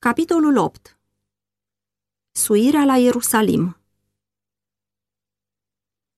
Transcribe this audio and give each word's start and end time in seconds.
Capitolul 0.00 0.56
8 0.56 0.98
Suirea 2.30 2.84
la 2.84 2.96
Ierusalim 2.96 3.76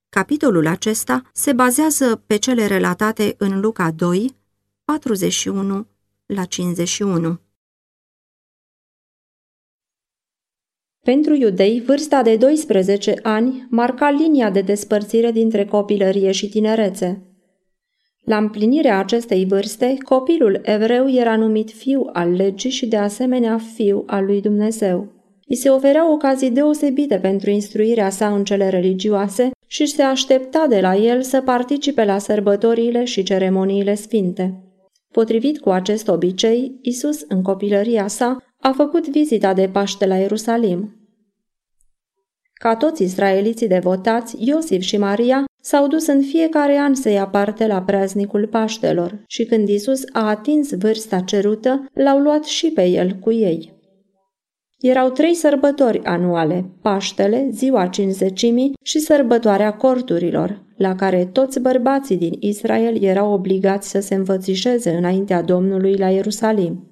Capitolul 0.09 0.67
acesta 0.67 1.31
se 1.33 1.53
bazează 1.53 2.17
pe 2.17 2.37
cele 2.37 2.67
relatate 2.67 3.35
în 3.39 3.61
Luca 3.61 3.91
2, 3.91 4.37
41 4.85 5.87
la 6.27 6.45
51. 6.45 7.41
Pentru 11.01 11.35
iudei, 11.35 11.81
vârsta 11.81 12.23
de 12.23 12.37
12 12.37 13.19
ani 13.23 13.67
marca 13.71 14.11
linia 14.11 14.51
de 14.51 14.61
despărțire 14.61 15.31
dintre 15.31 15.65
copilărie 15.65 16.33
și 16.33 16.49
tinerețe. 16.49 17.30
La 18.31 18.37
împlinirea 18.37 18.99
acestei 18.99 19.45
vârste, 19.45 19.97
copilul 20.05 20.61
evreu 20.63 21.11
era 21.11 21.37
numit 21.37 21.71
fiu 21.71 22.09
al 22.13 22.31
legii 22.33 22.71
și 22.71 22.87
de 22.87 22.97
asemenea 22.97 23.59
fiu 23.75 24.03
al 24.07 24.25
lui 24.25 24.41
Dumnezeu. 24.41 25.13
I 25.47 25.55
se 25.55 25.69
ofereau 25.69 26.13
ocazii 26.13 26.51
deosebite 26.51 27.19
pentru 27.19 27.51
instruirea 27.51 28.11
sa 28.11 28.35
în 28.35 28.45
cele 28.45 28.69
religioase 28.69 29.51
și 29.67 29.87
se 29.87 30.03
aștepta 30.03 30.67
de 30.69 30.81
la 30.81 30.97
el 30.97 31.23
să 31.23 31.41
participe 31.41 32.05
la 32.05 32.19
sărbătorile 32.19 33.05
și 33.05 33.23
ceremoniile 33.23 33.95
sfinte. 33.95 34.65
Potrivit 35.13 35.61
cu 35.61 35.71
acest 35.71 36.09
obicei, 36.09 36.79
Isus, 36.83 37.21
în 37.29 37.43
copilăria 37.43 38.07
sa, 38.07 38.37
a 38.61 38.73
făcut 38.73 39.09
vizita 39.09 39.55
de 39.55 39.69
Paște 39.73 40.07
la 40.07 40.17
Ierusalim. 40.17 40.95
Ca 42.53 42.77
toți 42.77 43.03
israeliții 43.03 43.69
devotați, 43.69 44.37
Iosif 44.39 44.81
și 44.81 44.97
Maria 44.97 45.45
s-au 45.61 45.87
dus 45.87 46.07
în 46.07 46.21
fiecare 46.21 46.77
an 46.77 46.95
să 46.95 47.09
ia 47.09 47.27
parte 47.27 47.67
la 47.67 47.83
praznicul 47.83 48.47
Paștelor 48.47 49.23
și 49.27 49.45
când 49.45 49.69
Isus 49.69 50.03
a 50.13 50.29
atins 50.29 50.71
vârsta 50.79 51.21
cerută, 51.21 51.85
l-au 51.95 52.19
luat 52.19 52.45
și 52.45 52.71
pe 52.71 52.85
el 52.85 53.13
cu 53.13 53.33
ei. 53.33 53.79
Erau 54.81 55.11
trei 55.11 55.35
sărbători 55.35 56.05
anuale, 56.05 56.71
Paștele, 56.83 57.49
Ziua 57.53 57.87
Cinzecimii 57.87 58.73
și 58.83 58.99
Sărbătoarea 58.99 59.73
Corturilor, 59.73 60.65
la 60.77 60.95
care 60.95 61.25
toți 61.33 61.61
bărbații 61.61 62.17
din 62.17 62.37
Israel 62.39 63.03
erau 63.03 63.33
obligați 63.33 63.91
să 63.91 64.01
se 64.01 64.15
învățișeze 64.15 64.91
înaintea 64.91 65.43
Domnului 65.43 65.97
la 65.97 66.09
Ierusalim. 66.09 66.85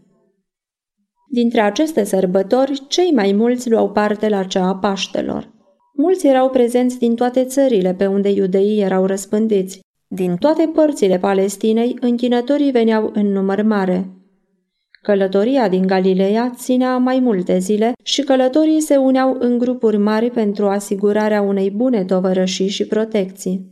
Dintre 1.30 1.60
aceste 1.60 2.04
sărbători, 2.04 2.82
cei 2.88 3.10
mai 3.14 3.32
mulți 3.32 3.70
luau 3.70 3.90
parte 3.90 4.28
la 4.28 4.44
cea 4.44 4.66
a 4.66 4.74
Paștelor. 4.74 5.56
Mulți 6.00 6.26
erau 6.26 6.50
prezenți 6.50 6.98
din 6.98 7.14
toate 7.14 7.44
țările 7.44 7.94
pe 7.94 8.06
unde 8.06 8.30
iudeii 8.30 8.80
erau 8.80 9.06
răspândiți. 9.06 9.80
Din 10.06 10.36
toate 10.36 10.70
părțile 10.74 11.18
Palestinei, 11.18 11.96
închinătorii 12.00 12.70
veneau 12.70 13.10
în 13.14 13.26
număr 13.32 13.62
mare. 13.62 14.08
Călătoria 15.02 15.68
din 15.68 15.86
Galileea 15.86 16.52
ținea 16.56 16.96
mai 16.96 17.18
multe 17.18 17.58
zile 17.58 17.92
și 18.02 18.22
călătorii 18.22 18.80
se 18.80 18.96
uneau 18.96 19.36
în 19.38 19.58
grupuri 19.58 19.96
mari 19.96 20.30
pentru 20.30 20.66
asigurarea 20.66 21.42
unei 21.42 21.70
bune 21.70 22.04
tovărășii 22.04 22.68
și 22.68 22.86
protecții. 22.86 23.66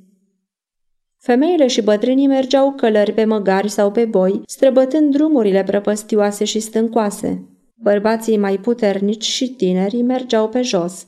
Femeile 1.18 1.66
și 1.66 1.82
bătrânii 1.82 2.26
mergeau 2.26 2.72
călări 2.72 3.12
pe 3.12 3.24
măgari 3.24 3.68
sau 3.68 3.90
pe 3.90 4.04
boi, 4.04 4.40
străbătând 4.46 5.12
drumurile 5.12 5.62
prăpăstioase 5.62 6.44
și 6.44 6.60
stâncoase. 6.60 7.48
Bărbații 7.74 8.36
mai 8.36 8.58
puternici 8.58 9.24
și 9.24 9.48
tineri 9.48 10.02
mergeau 10.02 10.48
pe 10.48 10.62
jos. 10.62 11.06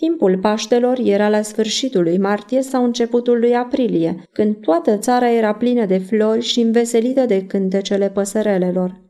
Timpul 0.00 0.38
Paștelor 0.38 0.98
era 0.98 1.28
la 1.28 1.42
sfârșitul 1.42 2.02
lui 2.02 2.18
martie 2.18 2.62
sau 2.62 2.84
începutul 2.84 3.38
lui 3.38 3.54
aprilie, 3.54 4.22
când 4.32 4.56
toată 4.56 4.96
țara 4.96 5.30
era 5.30 5.54
plină 5.54 5.84
de 5.84 5.98
flori 5.98 6.40
și 6.40 6.60
înveselită 6.60 7.26
de 7.26 7.46
cântecele 7.46 8.08
păsărelelor. 8.08 9.00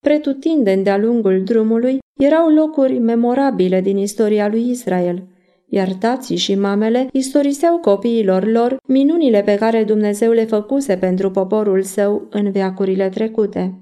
Pretutindeni 0.00 0.84
de-a 0.84 0.98
lungul 0.98 1.42
drumului 1.44 1.98
erau 2.20 2.48
locuri 2.48 2.98
memorabile 2.98 3.80
din 3.80 3.96
istoria 3.96 4.48
lui 4.48 4.70
Israel, 4.70 5.22
iar 5.68 5.92
tații 5.92 6.36
și 6.36 6.54
mamele 6.54 7.08
istoriseau 7.12 7.78
copiilor 7.78 8.46
lor 8.46 8.76
minunile 8.88 9.42
pe 9.42 9.54
care 9.54 9.84
Dumnezeu 9.84 10.32
le 10.32 10.44
făcuse 10.44 10.96
pentru 10.96 11.30
poporul 11.30 11.82
său 11.82 12.26
în 12.30 12.50
veacurile 12.50 13.08
trecute. 13.08 13.81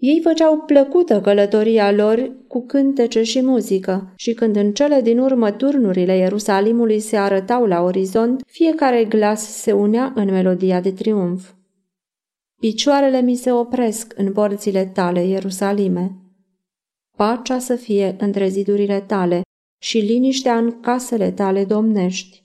Ei 0.00 0.20
făceau 0.22 0.58
plăcută 0.58 1.20
călătoria 1.20 1.92
lor 1.92 2.32
cu 2.46 2.66
cântece 2.66 3.22
și 3.22 3.42
muzică 3.42 4.12
și 4.16 4.34
când 4.34 4.56
în 4.56 4.72
cele 4.72 5.00
din 5.00 5.18
urmă 5.18 5.50
turnurile 5.50 6.16
Ierusalimului 6.16 7.00
se 7.00 7.16
arătau 7.16 7.66
la 7.66 7.82
orizont, 7.82 8.42
fiecare 8.46 9.04
glas 9.04 9.42
se 9.42 9.72
unea 9.72 10.12
în 10.16 10.30
melodia 10.30 10.80
de 10.80 10.92
triumf. 10.92 11.52
Picioarele 12.60 13.20
mi 13.20 13.34
se 13.34 13.52
opresc 13.52 14.12
în 14.16 14.32
porțile 14.32 14.86
tale, 14.86 15.26
Ierusalime. 15.26 16.16
Pacea 17.16 17.58
să 17.58 17.74
fie 17.76 18.16
între 18.18 18.48
zidurile 18.48 19.00
tale 19.00 19.40
și 19.82 19.98
liniștea 19.98 20.56
în 20.56 20.80
casele 20.80 21.30
tale 21.30 21.64
domnești. 21.64 22.42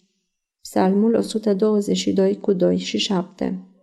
Psalmul 0.62 1.14
122 1.14 2.40
cu 2.40 2.54
2 2.54 2.78
și 2.78 2.98
7 2.98 3.75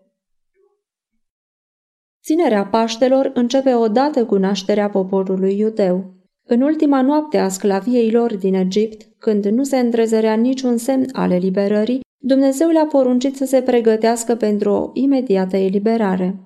Ținerea 2.25 2.65
Paștelor 2.65 3.31
începe 3.35 3.75
odată 3.75 4.25
cu 4.25 4.37
nașterea 4.37 4.89
poporului 4.89 5.59
iudeu. 5.59 6.15
În 6.49 6.61
ultima 6.61 7.03
noapte 7.03 7.39
a 7.39 7.49
sclaviei 7.49 8.11
lor 8.11 8.37
din 8.37 8.55
Egipt, 8.55 9.09
când 9.19 9.45
nu 9.45 9.63
se 9.63 9.79
întrezărea 9.79 10.35
niciun 10.35 10.77
semn 10.77 11.09
al 11.13 11.31
eliberării, 11.31 12.01
Dumnezeu 12.25 12.69
le-a 12.69 12.87
poruncit 12.87 13.37
să 13.37 13.45
se 13.45 13.63
pregătească 13.63 14.35
pentru 14.35 14.71
o 14.71 14.91
imediată 14.93 15.57
eliberare. 15.57 16.37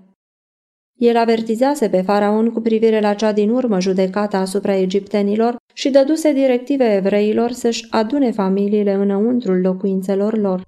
El 0.98 1.16
avertizase 1.16 1.88
pe 1.88 2.02
faraon 2.02 2.52
cu 2.52 2.60
privire 2.60 3.00
la 3.00 3.14
cea 3.14 3.32
din 3.32 3.50
urmă 3.50 3.80
judecată 3.80 4.36
asupra 4.36 4.76
egiptenilor 4.76 5.56
și 5.74 5.90
dăduse 5.90 6.32
directive 6.32 6.94
evreilor 6.94 7.50
să-și 7.50 7.86
adune 7.90 8.30
familiile 8.30 8.92
înăuntrul 8.92 9.60
locuințelor 9.60 10.38
lor. 10.38 10.62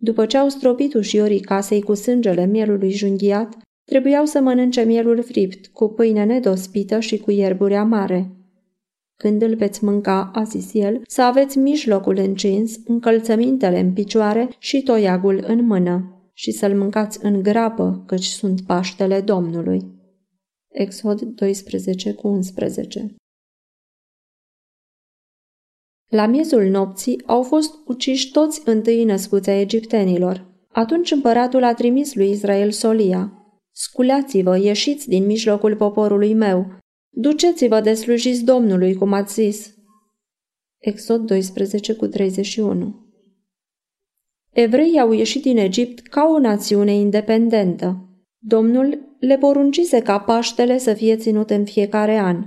După 0.00 0.26
ce 0.26 0.38
au 0.38 0.48
stropit 0.48 0.94
ușiorii 0.94 1.40
casei 1.40 1.82
cu 1.82 1.94
sângele 1.94 2.46
mielului 2.46 2.90
junghiat, 2.90 3.56
Trebuiau 3.84 4.24
să 4.24 4.40
mănânce 4.40 4.82
mielul 4.82 5.22
fript, 5.22 5.66
cu 5.66 5.88
pâine 5.88 6.24
nedospită 6.24 7.00
și 7.00 7.18
cu 7.18 7.30
ierburi 7.30 7.74
amare. 7.74 8.30
Când 9.16 9.42
îl 9.42 9.54
veți 9.56 9.84
mânca, 9.84 10.30
a 10.34 10.42
zis 10.42 10.74
el, 10.74 11.02
să 11.06 11.22
aveți 11.22 11.58
mijlocul 11.58 12.16
încins, 12.16 12.76
încălțămintele 12.84 13.80
în 13.80 13.92
picioare 13.92 14.48
și 14.58 14.82
toiagul 14.82 15.44
în 15.46 15.66
mână 15.66 16.08
și 16.32 16.50
să-l 16.50 16.76
mâncați 16.76 17.18
în 17.24 17.42
grapă, 17.42 18.04
căci 18.06 18.24
sunt 18.24 18.60
Paștele 18.60 19.20
Domnului. 19.20 19.82
Exod 20.68 21.22
12 21.22 22.12
cu 22.12 22.28
11 22.28 23.14
La 26.08 26.26
miezul 26.26 26.64
nopții 26.64 27.22
au 27.26 27.42
fost 27.42 27.74
uciși 27.86 28.30
toți 28.30 28.62
întâi 28.64 29.04
născuți 29.04 29.50
a 29.50 29.60
egiptenilor. 29.60 30.52
Atunci 30.72 31.10
împăratul 31.10 31.64
a 31.64 31.74
trimis 31.74 32.14
lui 32.14 32.30
Israel 32.30 32.70
solia. 32.70 33.43
Sculați-vă, 33.76 34.58
ieșiți 34.58 35.08
din 35.08 35.26
mijlocul 35.26 35.76
poporului 35.76 36.34
meu. 36.34 36.78
Duceți-vă 37.10 37.80
de 37.80 37.94
slujiți 37.94 38.44
Domnului, 38.44 38.94
cum 38.94 39.12
ați 39.12 39.34
zis. 39.34 39.74
Exod 40.78 41.26
12 41.26 41.94
cu 41.94 42.06
31 42.06 43.06
Evreii 44.52 44.98
au 44.98 45.12
ieșit 45.12 45.42
din 45.42 45.56
Egipt 45.56 46.06
ca 46.06 46.28
o 46.34 46.38
națiune 46.38 46.94
independentă. 46.94 48.08
Domnul 48.38 49.16
le 49.20 49.38
poruncise 49.38 50.00
ca 50.00 50.18
Paștele 50.18 50.78
să 50.78 50.94
fie 50.94 51.16
ținut 51.16 51.50
în 51.50 51.64
fiecare 51.64 52.18
an. 52.18 52.44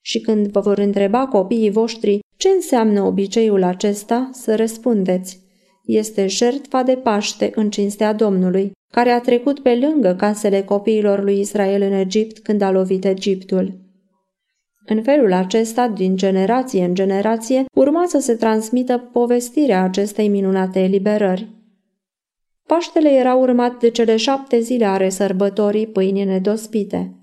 Și 0.00 0.20
când 0.20 0.46
vă 0.46 0.60
vor 0.60 0.78
întreba 0.78 1.26
copiii 1.26 1.70
voștri 1.70 2.18
ce 2.36 2.48
înseamnă 2.48 3.02
obiceiul 3.02 3.62
acesta, 3.62 4.30
să 4.32 4.56
răspundeți. 4.56 5.40
Este 5.84 6.26
jertfa 6.26 6.82
de 6.82 6.96
Paște 6.96 7.52
în 7.54 7.70
cinstea 7.70 8.12
Domnului, 8.12 8.72
care 8.90 9.10
a 9.10 9.20
trecut 9.20 9.60
pe 9.60 9.74
lângă 9.74 10.14
casele 10.14 10.62
copiilor 10.62 11.22
lui 11.22 11.40
Israel 11.40 11.82
în 11.82 11.92
Egipt 11.92 12.38
când 12.38 12.62
a 12.62 12.70
lovit 12.70 13.04
Egiptul. 13.04 13.78
În 14.86 15.02
felul 15.02 15.32
acesta, 15.32 15.88
din 15.88 16.16
generație 16.16 16.84
în 16.84 16.94
generație, 16.94 17.64
urma 17.74 18.04
să 18.06 18.18
se 18.18 18.34
transmită 18.34 18.98
povestirea 19.12 19.82
acestei 19.82 20.28
minunate 20.28 20.80
eliberări. 20.80 21.48
Paștele 22.66 23.08
era 23.08 23.34
urmat 23.34 23.78
de 23.78 23.90
cele 23.90 24.16
șapte 24.16 24.60
zile 24.60 24.84
are 24.84 25.08
sărbătorii 25.08 25.86
pâini 25.86 26.24
nedospite. 26.24 27.14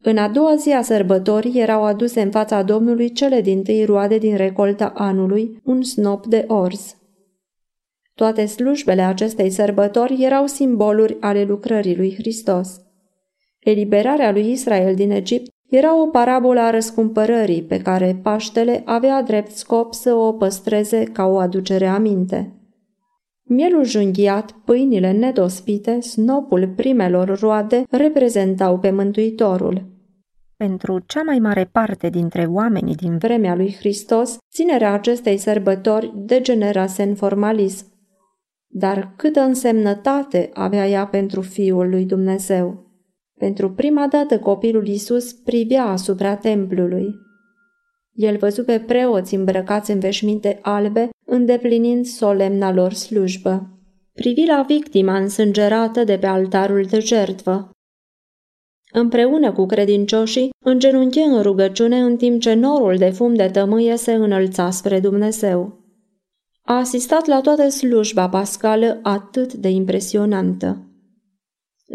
În 0.00 0.16
a 0.16 0.28
doua 0.28 0.54
zi 0.54 0.70
a 0.70 0.82
sărbătorii 0.82 1.60
erau 1.60 1.84
aduse 1.84 2.20
în 2.20 2.30
fața 2.30 2.62
Domnului 2.62 3.12
cele 3.12 3.40
din 3.40 3.62
tâi 3.62 3.84
roade 3.84 4.18
din 4.18 4.36
recolta 4.36 4.92
anului, 4.96 5.60
un 5.64 5.82
snop 5.82 6.26
de 6.26 6.44
orz. 6.48 6.96
Toate 8.14 8.46
slujbele 8.46 9.02
acestei 9.02 9.50
sărbători 9.50 10.22
erau 10.22 10.46
simboluri 10.46 11.16
ale 11.20 11.44
lucrării 11.44 11.96
lui 11.96 12.14
Hristos. 12.14 12.80
Eliberarea 13.58 14.32
lui 14.32 14.50
Israel 14.50 14.94
din 14.94 15.10
Egipt 15.10 15.50
era 15.68 16.02
o 16.02 16.06
parabolă 16.06 16.60
a 16.60 16.70
răscumpărării 16.70 17.62
pe 17.62 17.78
care 17.78 18.18
Paștele 18.22 18.82
avea 18.84 19.22
drept 19.22 19.50
scop 19.50 19.94
să 19.94 20.14
o 20.14 20.32
păstreze 20.32 21.02
ca 21.04 21.24
o 21.24 21.38
aducere 21.38 21.86
aminte. 21.86 22.52
Mielul 23.42 23.84
junghiat, 23.84 24.50
pâinile 24.64 25.12
nedospite, 25.12 26.00
snopul 26.00 26.68
primelor 26.76 27.38
roade 27.38 27.84
reprezentau 27.90 28.78
pe 28.78 28.90
Mântuitorul. 28.90 29.90
Pentru 30.56 30.98
cea 31.06 31.22
mai 31.22 31.38
mare 31.38 31.68
parte 31.72 32.08
dintre 32.08 32.44
oamenii 32.50 32.94
din 32.94 33.18
vremea 33.18 33.54
lui 33.54 33.74
Hristos, 33.78 34.38
ținerea 34.50 34.92
acestei 34.92 35.36
sărbători 35.36 36.12
degenerase 36.16 37.02
în 37.02 37.14
formalism. 37.14 37.91
Dar 38.74 39.12
câtă 39.16 39.40
însemnătate 39.40 40.50
avea 40.52 40.88
ea 40.88 41.06
pentru 41.06 41.40
Fiul 41.40 41.88
lui 41.88 42.04
Dumnezeu! 42.04 42.90
Pentru 43.38 43.70
prima 43.70 44.06
dată 44.06 44.38
copilul 44.38 44.86
Isus 44.86 45.32
privea 45.32 45.84
asupra 45.84 46.36
templului. 46.36 47.14
El 48.12 48.36
văzu 48.36 48.64
pe 48.64 48.80
preoți 48.80 49.34
îmbrăcați 49.34 49.90
în 49.90 49.98
veșminte 49.98 50.58
albe, 50.62 51.08
îndeplinind 51.26 52.06
solemna 52.06 52.72
lor 52.72 52.92
slujbă. 52.92 53.78
Privi 54.12 54.46
la 54.46 54.64
victima 54.68 55.16
însângerată 55.16 56.04
de 56.04 56.18
pe 56.18 56.26
altarul 56.26 56.82
de 56.82 56.98
jertvă. 56.98 57.70
Împreună 58.92 59.52
cu 59.52 59.66
credincioșii, 59.66 60.50
îngenunche 60.64 61.20
în 61.20 61.42
rugăciune 61.42 61.98
în 61.98 62.16
timp 62.16 62.40
ce 62.40 62.54
norul 62.54 62.96
de 62.96 63.10
fum 63.10 63.34
de 63.34 63.46
tămâie 63.46 63.96
se 63.96 64.12
înălța 64.12 64.70
spre 64.70 65.00
Dumnezeu. 65.00 65.81
A 66.62 66.76
asistat 66.76 67.26
la 67.26 67.40
toată 67.40 67.68
slujba 67.68 68.28
pascală 68.28 68.98
atât 69.02 69.52
de 69.52 69.68
impresionantă. 69.68 70.86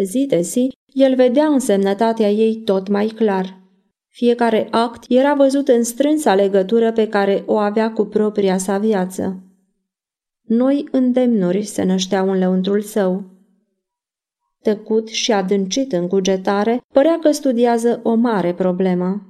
Zi 0.03 0.25
de 0.29 0.41
zi, 0.41 0.77
el 0.85 1.15
vedea 1.15 1.45
însemnătatea 1.45 2.29
ei 2.29 2.55
tot 2.55 2.87
mai 2.87 3.07
clar. 3.07 3.61
Fiecare 4.07 4.67
act 4.71 5.03
era 5.09 5.33
văzut 5.33 5.67
în 5.67 5.83
strânsa 5.83 6.35
legătură 6.35 6.91
pe 6.91 7.07
care 7.07 7.43
o 7.45 7.57
avea 7.57 7.91
cu 7.91 8.05
propria 8.05 8.57
sa 8.57 8.77
viață. 8.77 9.41
Noi 10.41 10.87
îndemnuri 10.91 11.63
se 11.63 11.83
nășteau 11.83 12.31
în 12.31 12.39
lăuntrul 12.39 12.81
său. 12.81 13.23
Tăcut 14.61 15.07
și 15.07 15.31
adâncit 15.31 15.93
în 15.93 16.07
cugetare, 16.07 16.81
părea 16.93 17.19
că 17.19 17.31
studiază 17.31 17.99
o 18.03 18.13
mare 18.13 18.53
problemă. 18.53 19.21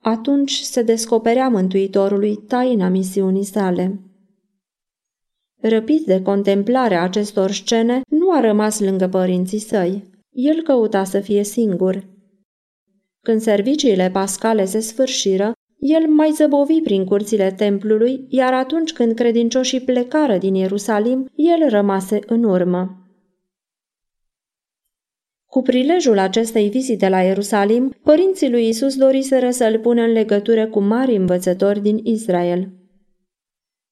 Atunci 0.00 0.52
se 0.52 0.82
descoperea 0.82 1.48
Mântuitorului 1.48 2.36
taina 2.36 2.88
misiunii 2.88 3.44
sale. 3.44 4.00
Răpit 5.60 6.04
de 6.04 6.22
contemplarea 6.22 7.02
acestor 7.02 7.50
scene, 7.50 8.00
nu 8.08 8.32
a 8.32 8.40
rămas 8.40 8.80
lângă 8.80 9.08
părinții 9.08 9.58
săi. 9.58 10.10
El 10.30 10.62
căuta 10.62 11.04
să 11.04 11.20
fie 11.20 11.44
singur. 11.44 12.06
Când 13.20 13.40
serviciile 13.40 14.10
pascale 14.10 14.64
se 14.64 14.80
sfârșiră, 14.80 15.52
el 15.78 16.06
mai 16.08 16.30
zăbovi 16.30 16.80
prin 16.80 17.04
curțile 17.04 17.52
templului, 17.52 18.26
iar 18.28 18.52
atunci 18.52 18.92
când 18.92 19.14
credincioșii 19.14 19.80
plecară 19.80 20.38
din 20.38 20.54
Ierusalim, 20.54 21.30
el 21.34 21.68
rămase 21.68 22.18
în 22.26 22.44
urmă. 22.44 23.08
Cu 25.46 25.62
prilejul 25.62 26.18
acestei 26.18 26.68
vizite 26.68 27.08
la 27.08 27.20
Ierusalim, 27.20 27.94
părinții 28.02 28.50
lui 28.50 28.68
Isus 28.68 28.96
doriseră 28.96 29.50
să-l 29.50 29.78
pună 29.78 30.02
în 30.02 30.12
legătură 30.12 30.66
cu 30.66 30.80
mari 30.80 31.16
învățători 31.16 31.80
din 31.80 32.00
Israel. 32.02 32.68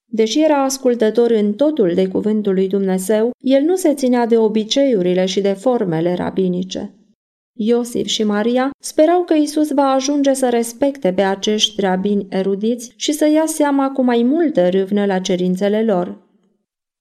Deși 0.08 0.43
era 0.43 0.62
ascultător 0.62 1.31
în 1.31 1.53
totul 1.53 1.94
de 1.94 2.08
cuvântul 2.08 2.55
lui 2.55 2.69
Dumnezeu, 2.69 3.31
el 3.38 3.62
nu 3.62 3.76
se 3.76 3.94
ținea 3.94 4.26
de 4.26 4.37
obiceiurile 4.37 5.26
și 5.26 5.41
de 5.41 5.53
formele 5.53 6.14
rabinice. 6.14 6.94
Iosif 7.58 8.06
și 8.06 8.23
Maria 8.23 8.70
sperau 8.79 9.25
că 9.25 9.35
Isus 9.35 9.70
va 9.70 9.91
ajunge 9.91 10.32
să 10.32 10.49
respecte 10.49 11.12
pe 11.12 11.23
acești 11.23 11.81
rabini 11.81 12.26
erudiți 12.31 12.93
și 12.97 13.12
să 13.12 13.26
ia 13.26 13.47
seama 13.47 13.91
cu 13.91 14.03
mai 14.03 14.23
multă 14.23 14.69
râvnă 14.69 15.06
la 15.06 15.19
cerințele 15.19 15.85
lor. 15.85 16.25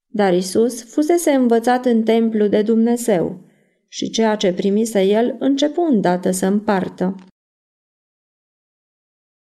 Dar 0.08 0.34
Isus 0.34 0.84
fusese 0.84 1.32
învățat 1.32 1.86
în 1.86 2.04
templu 2.04 2.48
de 2.48 2.62
Dumnezeu 2.62 3.40
și 3.88 4.10
ceea 4.10 4.36
ce 4.36 4.54
primise 4.54 5.02
el 5.02 5.36
începu 5.40 5.82
îndată 5.82 6.32
să 6.32 6.46
împartă. 6.46 7.16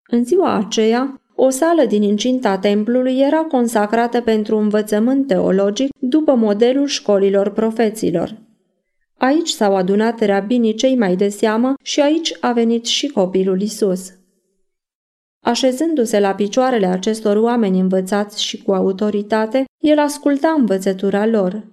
În 0.07 0.25
ziua 0.25 0.55
aceea, 0.55 1.24
o 1.35 1.51
sală 1.51 1.85
din 1.85 2.03
incinta 2.03 2.59
templului 2.59 3.19
era 3.19 3.43
consacrată 3.43 4.21
pentru 4.21 4.57
învățământ 4.57 5.27
teologic 5.27 5.89
după 5.99 6.35
modelul 6.35 6.87
școlilor 6.87 7.51
profeților. 7.51 8.37
Aici 9.17 9.49
s-au 9.49 9.77
adunat 9.77 10.21
rabinii 10.21 10.75
cei 10.75 10.97
mai 10.97 11.17
de 11.17 11.29
seamă 11.29 11.75
și 11.83 12.01
aici 12.01 12.37
a 12.41 12.53
venit 12.53 12.85
și 12.87 13.09
copilul 13.09 13.61
Isus. 13.61 14.13
Așezându-se 15.45 16.21
la 16.21 16.35
picioarele 16.35 16.87
acestor 16.87 17.37
oameni 17.37 17.81
învățați 17.81 18.43
și 18.43 18.63
cu 18.63 18.73
autoritate, 18.73 19.65
el 19.79 19.99
asculta 19.99 20.55
învățătura 20.59 21.27
lor. 21.27 21.65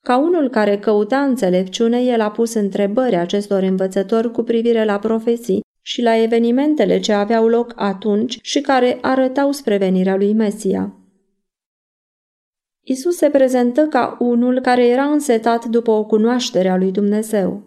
Ca 0.00 0.16
unul 0.16 0.48
care 0.48 0.78
căuta 0.78 1.18
înțelepciune, 1.18 2.00
el 2.02 2.20
a 2.20 2.30
pus 2.30 2.54
întrebări 2.54 3.16
acestor 3.16 3.62
învățători 3.62 4.30
cu 4.30 4.42
privire 4.42 4.84
la 4.84 4.98
profesii 4.98 5.64
și 5.88 6.02
la 6.02 6.22
evenimentele 6.22 7.00
ce 7.00 7.12
aveau 7.12 7.46
loc 7.48 7.72
atunci 7.76 8.38
și 8.42 8.60
care 8.60 8.98
arătau 9.00 9.52
spre 9.52 9.76
venirea 9.76 10.16
lui 10.16 10.32
Mesia. 10.32 10.94
Isus 12.80 13.16
se 13.16 13.30
prezentă 13.30 13.86
ca 13.86 14.16
unul 14.20 14.60
care 14.60 14.86
era 14.86 15.04
însetat 15.04 15.64
după 15.64 15.90
o 15.90 16.04
cunoaștere 16.04 16.68
a 16.68 16.76
lui 16.76 16.90
Dumnezeu. 16.90 17.62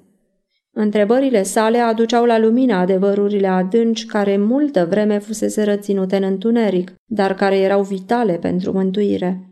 Întrebările 0.71 1.43
sale 1.43 1.77
aduceau 1.77 2.25
la 2.25 2.39
lumină 2.39 2.73
adevărurile 2.73 3.47
adânci 3.47 4.05
care 4.05 4.37
multă 4.37 4.85
vreme 4.85 5.19
fusese 5.19 5.63
răținute 5.63 6.15
în 6.15 6.23
întuneric, 6.23 6.93
dar 7.05 7.35
care 7.35 7.57
erau 7.57 7.81
vitale 7.83 8.33
pentru 8.33 8.71
mântuire. 8.71 9.48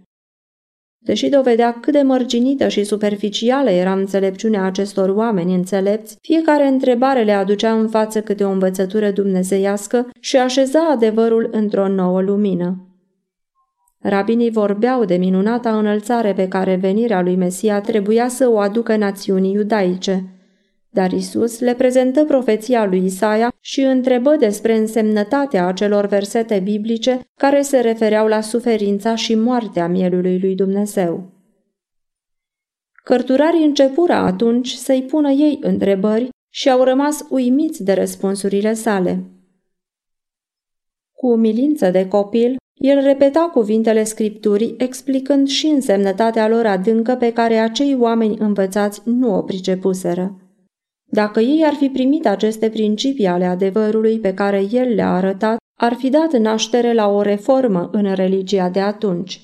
Deși 1.07 1.29
dovedea 1.29 1.77
cât 1.81 1.93
de 1.93 2.01
mărginită 2.01 2.67
și 2.67 2.83
superficială 2.83 3.69
era 3.69 3.93
înțelepciunea 3.93 4.63
acestor 4.63 5.09
oameni 5.09 5.53
înțelepți, 5.53 6.17
fiecare 6.21 6.67
întrebare 6.67 7.23
le 7.23 7.31
aducea 7.31 7.71
în 7.71 7.87
față 7.87 8.21
câte 8.21 8.43
o 8.43 8.49
învățătură 8.49 9.11
dumnezeiască 9.11 10.07
și 10.19 10.37
așeza 10.37 10.79
adevărul 10.91 11.49
într-o 11.51 11.87
nouă 11.87 12.21
lumină. 12.21 12.87
Rabinii 13.99 14.49
vorbeau 14.51 15.05
de 15.05 15.15
minunata 15.15 15.77
înălțare 15.77 16.33
pe 16.33 16.47
care 16.47 16.75
venirea 16.75 17.21
lui 17.21 17.35
Mesia 17.35 17.81
trebuia 17.81 18.27
să 18.27 18.49
o 18.49 18.59
aducă 18.59 18.95
națiunii 18.95 19.53
iudaice. 19.53 20.23
Dar 20.97 21.11
Isus 21.11 21.59
le 21.59 21.75
prezentă 21.75 22.25
profeția 22.25 22.85
lui 22.85 23.05
Isaia 23.05 23.53
și 23.59 23.81
întrebă 23.81 24.35
despre 24.35 24.77
însemnătatea 24.77 25.67
acelor 25.67 26.05
versete 26.05 26.59
biblice 26.59 27.19
care 27.39 27.61
se 27.61 27.79
refereau 27.79 28.27
la 28.27 28.41
suferința 28.41 29.15
și 29.15 29.35
moartea 29.35 29.87
mielului 29.87 30.39
lui 30.39 30.55
Dumnezeu. 30.55 31.31
Cărturarii 33.03 33.65
începură 33.65 34.13
atunci 34.13 34.69
să-i 34.69 35.03
pună 35.03 35.29
ei 35.29 35.57
întrebări 35.61 36.29
și 36.49 36.69
au 36.69 36.83
rămas 36.83 37.25
uimiți 37.29 37.83
de 37.83 37.93
răspunsurile 37.93 38.73
sale. 38.73 39.23
Cu 41.11 41.27
umilință 41.27 41.89
de 41.89 42.07
copil, 42.07 42.55
el 42.73 43.01
repeta 43.01 43.49
cuvintele 43.53 44.03
scripturii, 44.03 44.75
explicând 44.77 45.47
și 45.47 45.67
însemnătatea 45.67 46.47
lor 46.47 46.65
adâncă 46.65 47.15
pe 47.15 47.33
care 47.33 47.57
acei 47.57 47.95
oameni 47.95 48.37
învățați 48.39 49.01
nu 49.05 49.35
o 49.35 49.41
pricepuseră. 49.41 50.46
Dacă 51.09 51.39
ei 51.39 51.63
ar 51.65 51.73
fi 51.73 51.89
primit 51.89 52.27
aceste 52.27 52.69
principii 52.69 53.27
ale 53.27 53.45
adevărului 53.45 54.19
pe 54.19 54.33
care 54.33 54.67
el 54.71 54.93
le-a 54.93 55.13
arătat, 55.13 55.57
ar 55.79 55.93
fi 55.93 56.09
dat 56.09 56.37
naștere 56.37 56.93
la 56.93 57.07
o 57.07 57.21
reformă 57.21 57.89
în 57.91 58.13
religia 58.13 58.69
de 58.69 58.79
atunci. 58.79 59.41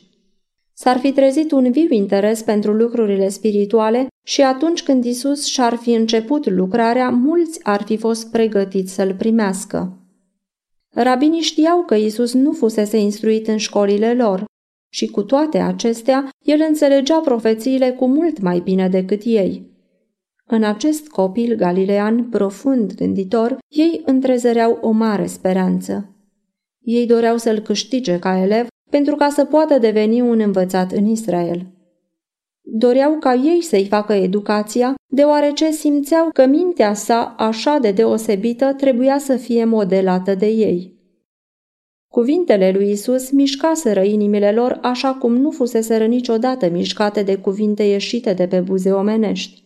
S-ar 0.74 0.98
fi 0.98 1.12
trezit 1.12 1.52
un 1.52 1.72
viu 1.72 1.88
interes 1.90 2.42
pentru 2.42 2.74
lucrurile 2.74 3.30
spirituale 3.30 4.08
și 4.26 4.42
atunci 4.42 4.84
când 4.84 5.04
Isus 5.04 5.46
și-ar 5.46 5.76
fi 5.76 5.92
început 5.92 6.50
lucrarea, 6.50 7.10
mulți 7.10 7.60
ar 7.64 7.84
fi 7.84 7.98
fost 7.98 8.32
pregătiți 8.32 8.94
să-l 8.94 9.16
primească. 9.16 9.98
Rabinii 10.90 11.42
știau 11.42 11.84
că 11.84 11.96
Isus 11.96 12.34
nu 12.34 12.52
fusese 12.52 12.98
instruit 12.98 13.48
în 13.48 13.58
școlile 13.58 14.14
lor 14.14 14.46
și 14.90 15.08
cu 15.08 15.24
toate 15.24 15.58
acestea, 15.58 16.30
el 16.46 16.66
înțelegea 16.68 17.20
profețiile 17.20 17.92
cu 17.92 18.08
mult 18.08 18.42
mai 18.42 18.60
bine 18.60 18.90
decât 18.90 19.22
ei. 19.24 19.73
În 20.46 20.64
acest 20.64 21.08
copil 21.08 21.56
galilean 21.56 22.30
profund 22.30 22.94
gânditor, 22.94 23.58
ei 23.68 24.02
întrezăreau 24.06 24.78
o 24.82 24.92
mare 24.92 25.26
speranță. 25.26 26.16
Ei 26.80 27.06
doreau 27.06 27.38
să-l 27.38 27.60
câștige 27.60 28.20
ca 28.20 28.38
elev 28.38 28.68
pentru 28.90 29.16
ca 29.16 29.30
să 29.30 29.46
poată 29.46 29.78
deveni 29.78 30.22
un 30.22 30.40
învățat 30.40 30.92
în 30.92 31.06
Israel. 31.06 31.68
Doreau 32.62 33.18
ca 33.20 33.34
ei 33.34 33.62
să-i 33.62 33.86
facă 33.86 34.14
educația, 34.14 34.96
deoarece 35.08 35.72
simțeau 35.72 36.30
că 36.34 36.46
mintea 36.46 36.94
sa, 36.94 37.36
așa 37.38 37.78
de 37.82 37.92
deosebită, 37.92 38.74
trebuia 38.74 39.18
să 39.18 39.36
fie 39.36 39.66
modelată 39.66 40.36
de 40.36 40.48
ei. 40.48 40.94
Cuvintele 42.08 42.72
lui 42.72 42.90
Isus 42.90 43.32
mișcaseră 43.32 44.02
inimile 44.02 44.52
lor 44.52 44.80
așa 44.82 45.14
cum 45.14 45.36
nu 45.36 45.52
fuseseră 45.52 46.06
niciodată 46.06 46.70
mișcate 46.70 47.24
de 47.24 47.36
cuvinte 47.36 47.84
ieșite 47.84 48.34
de 48.34 48.48
pe 48.48 48.60
buze 48.60 48.92
omenești. 48.92 49.63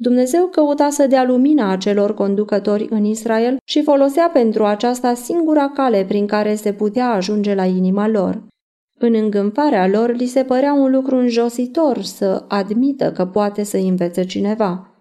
Dumnezeu 0.00 0.46
căuta 0.46 0.90
să 0.90 1.06
dea 1.06 1.24
lumina 1.24 1.70
acelor 1.70 2.14
conducători 2.14 2.86
în 2.90 3.04
Israel 3.04 3.56
și 3.64 3.82
folosea 3.82 4.30
pentru 4.32 4.64
aceasta 4.64 5.14
singura 5.14 5.68
cale 5.68 6.04
prin 6.04 6.26
care 6.26 6.54
se 6.54 6.72
putea 6.72 7.10
ajunge 7.10 7.54
la 7.54 7.64
inima 7.64 8.08
lor. 8.08 8.42
În 8.98 9.14
îngânfarea 9.14 9.88
lor 9.88 10.14
li 10.14 10.26
se 10.26 10.42
părea 10.42 10.72
un 10.72 10.90
lucru 10.90 11.16
înjositor 11.16 12.02
să 12.02 12.44
admită 12.48 13.12
că 13.12 13.26
poate 13.26 13.62
să 13.62 13.76
învețe 13.76 14.24
cineva. 14.24 14.92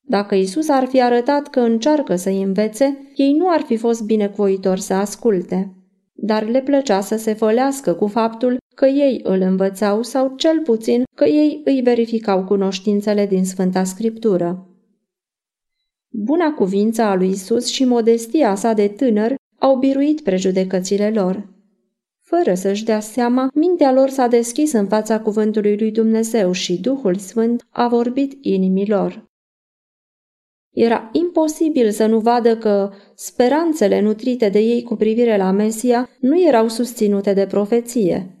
Dacă 0.00 0.34
Isus 0.34 0.68
ar 0.68 0.84
fi 0.84 1.02
arătat 1.02 1.48
că 1.48 1.60
încearcă 1.60 2.16
să 2.16 2.28
învețe, 2.28 3.12
ei 3.14 3.32
nu 3.32 3.48
ar 3.48 3.60
fi 3.60 3.76
fost 3.76 4.02
binecuitori 4.02 4.80
să 4.80 4.94
asculte. 4.94 5.72
Dar 6.12 6.44
le 6.44 6.60
plăcea 6.60 7.00
să 7.00 7.16
se 7.16 7.34
fălească 7.34 7.92
cu 7.92 8.06
faptul 8.06 8.56
că 8.78 8.86
ei 8.86 9.20
îl 9.22 9.40
învățau 9.40 10.02
sau 10.02 10.34
cel 10.36 10.60
puțin 10.60 11.02
că 11.16 11.24
ei 11.24 11.60
îi 11.64 11.80
verificau 11.80 12.44
cunoștințele 12.44 13.26
din 13.26 13.44
Sfânta 13.44 13.84
Scriptură. 13.84 14.66
Buna 16.08 16.52
cuvință 16.52 17.02
a 17.02 17.14
lui 17.14 17.28
Isus 17.28 17.66
și 17.66 17.84
modestia 17.84 18.54
sa 18.54 18.72
de 18.72 18.88
tânăr 18.88 19.34
au 19.58 19.76
biruit 19.76 20.20
prejudecățile 20.20 21.10
lor. 21.10 21.48
Fără 22.20 22.54
să-și 22.54 22.84
dea 22.84 23.00
seama, 23.00 23.50
mintea 23.54 23.92
lor 23.92 24.08
s-a 24.08 24.26
deschis 24.26 24.72
în 24.72 24.86
fața 24.86 25.20
cuvântului 25.20 25.76
lui 25.78 25.90
Dumnezeu 25.90 26.52
și 26.52 26.80
Duhul 26.80 27.16
Sfânt 27.16 27.66
a 27.70 27.88
vorbit 27.88 28.44
inimilor. 28.44 29.30
Era 30.70 31.10
imposibil 31.12 31.90
să 31.90 32.06
nu 32.06 32.18
vadă 32.18 32.56
că 32.56 32.92
speranțele 33.14 34.00
nutrite 34.00 34.48
de 34.48 34.58
ei 34.58 34.82
cu 34.82 34.96
privire 34.96 35.36
la 35.36 35.50
Mesia 35.50 36.08
nu 36.20 36.46
erau 36.46 36.68
susținute 36.68 37.32
de 37.32 37.46
profeție. 37.46 38.37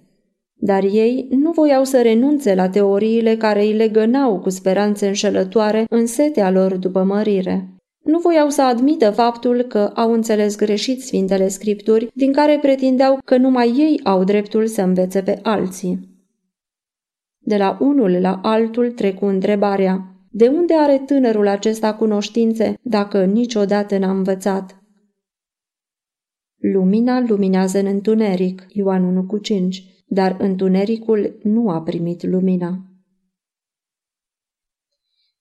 Dar 0.60 0.82
ei 0.82 1.26
nu 1.30 1.50
voiau 1.50 1.84
să 1.84 2.02
renunțe 2.02 2.54
la 2.54 2.68
teoriile 2.68 3.36
care 3.36 3.62
îi 3.62 3.72
legănau 3.72 4.38
cu 4.38 4.48
speranțe 4.48 5.06
înșelătoare 5.06 5.86
în 5.90 6.06
setea 6.06 6.50
lor 6.50 6.76
după 6.76 7.02
mărire. 7.02 7.68
Nu 8.04 8.18
voiau 8.18 8.48
să 8.48 8.62
admită 8.62 9.10
faptul 9.10 9.62
că 9.62 9.78
au 9.78 10.12
înțeles 10.12 10.56
greșit 10.56 11.02
Sfintele 11.02 11.48
Scripturi, 11.48 12.08
din 12.14 12.32
care 12.32 12.58
pretindeau 12.58 13.18
că 13.24 13.36
numai 13.36 13.74
ei 13.76 14.00
au 14.04 14.24
dreptul 14.24 14.66
să 14.66 14.82
învețe 14.82 15.22
pe 15.22 15.38
alții. 15.42 16.16
De 17.38 17.56
la 17.56 17.78
unul 17.80 18.10
la 18.20 18.40
altul 18.42 18.90
trecu 18.90 19.24
întrebarea, 19.24 20.14
de 20.30 20.48
unde 20.48 20.74
are 20.74 20.98
tânărul 20.98 21.48
acesta 21.48 21.94
cunoștințe 21.94 22.74
dacă 22.82 23.24
niciodată 23.24 23.98
n-a 23.98 24.10
învățat? 24.10 24.82
Lumina 26.72 27.24
luminează 27.28 27.78
în 27.78 27.86
întuneric, 27.86 28.66
Ioan 28.68 29.04
1 29.04 29.24
cu 29.24 29.38
5, 29.38 29.84
dar 30.08 30.36
întunericul 30.38 31.38
nu 31.42 31.70
a 31.70 31.82
primit 31.82 32.22
lumina. 32.22 32.78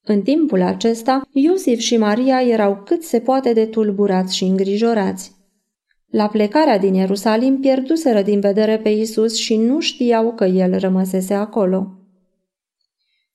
În 0.04 0.22
timpul 0.22 0.62
acesta, 0.62 1.22
Iosif 1.32 1.80
și 1.80 1.98
Maria 1.98 2.42
erau 2.42 2.82
cât 2.86 3.04
se 3.04 3.20
poate 3.20 3.54
de 3.54 3.66
tulburați 3.66 4.36
și 4.36 4.44
îngrijorați. 4.44 5.36
La 6.08 6.28
plecarea 6.28 6.78
din 6.78 6.94
Ierusalim 6.94 7.60
pierduseră 7.60 8.22
din 8.22 8.40
vedere 8.40 8.78
pe 8.78 8.90
Isus 8.90 9.36
și 9.36 9.58
nu 9.58 9.80
știau 9.80 10.34
că 10.34 10.46
el 10.46 10.80
rămăsese 10.80 11.34
acolo. 11.34 11.92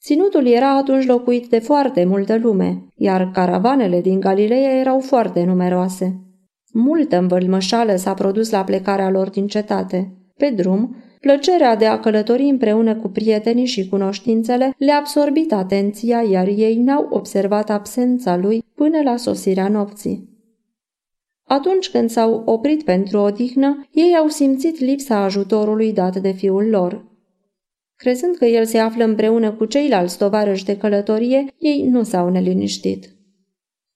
Ținutul 0.01 0.47
era 0.47 0.77
atunci 0.77 1.07
locuit 1.07 1.49
de 1.49 1.59
foarte 1.59 2.05
multă 2.05 2.37
lume, 2.37 2.87
iar 2.97 3.31
caravanele 3.31 4.01
din 4.01 4.21
Galileea 4.21 4.79
erau 4.79 5.01
foarte 5.01 5.45
numeroase. 5.45 6.21
Multă 6.73 7.17
învălmășală 7.17 7.97
s-a 7.97 8.15
produs 8.15 8.51
la 8.51 8.65
plecarea 8.65 9.11
lor 9.11 9.31
din 9.31 9.47
cetate. 9.47 10.17
Pe 10.37 10.51
drum, 10.51 10.97
Plăcerea 11.23 11.77
de 11.77 11.87
a 11.87 12.01
călători 12.01 12.43
împreună 12.43 12.97
cu 12.97 13.09
prietenii 13.09 13.67
și 13.67 13.89
cunoștințele 13.89 14.75
le-a 14.79 14.97
absorbit 14.97 15.53
atenția, 15.53 16.23
iar 16.23 16.47
ei 16.47 16.77
n-au 16.77 17.07
observat 17.11 17.71
absența 17.71 18.37
lui 18.37 18.65
până 18.75 19.03
la 19.03 19.17
sosirea 19.17 19.69
nopții. 19.69 20.29
Atunci 21.45 21.91
când 21.91 22.11
s-au 22.11 22.43
oprit 22.45 22.83
pentru 22.83 23.19
o 23.19 23.23
odihnă, 23.23 23.87
ei 23.91 24.17
au 24.17 24.29
simțit 24.29 24.79
lipsa 24.79 25.17
ajutorului 25.17 25.93
dat 25.93 26.17
de 26.17 26.31
fiul 26.31 26.69
lor. 26.69 27.05
Crezând 27.97 28.37
că 28.37 28.45
el 28.45 28.65
se 28.65 28.79
află 28.79 29.05
împreună 29.05 29.53
cu 29.53 29.65
ceilalți 29.65 30.19
tovarăși 30.19 30.65
de 30.65 30.77
călătorie, 30.77 31.47
ei 31.59 31.89
nu 31.89 32.03
s-au 32.03 32.29
neliniștit. 32.29 33.17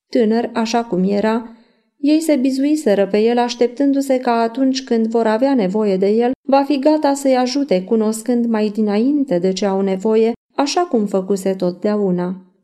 Tânăr, 0.08 0.50
așa 0.54 0.84
cum 0.84 1.04
era, 1.04 1.56
ei 1.96 2.20
se 2.20 2.36
bizuiseră 2.36 3.06
pe 3.06 3.18
el 3.18 3.38
așteptându-se 3.38 4.18
ca 4.18 4.32
atunci 4.32 4.84
când 4.84 5.06
vor 5.06 5.26
avea 5.26 5.54
nevoie 5.54 5.96
de 5.96 6.08
el, 6.08 6.32
va 6.42 6.62
fi 6.62 6.78
gata 6.78 7.14
să-i 7.14 7.36
ajute, 7.36 7.84
cunoscând 7.84 8.46
mai 8.46 8.68
dinainte 8.68 9.38
de 9.38 9.52
ce 9.52 9.66
au 9.66 9.80
nevoie, 9.80 10.32
așa 10.54 10.80
cum 10.80 11.06
făcuse 11.06 11.54
totdeauna. 11.54 12.54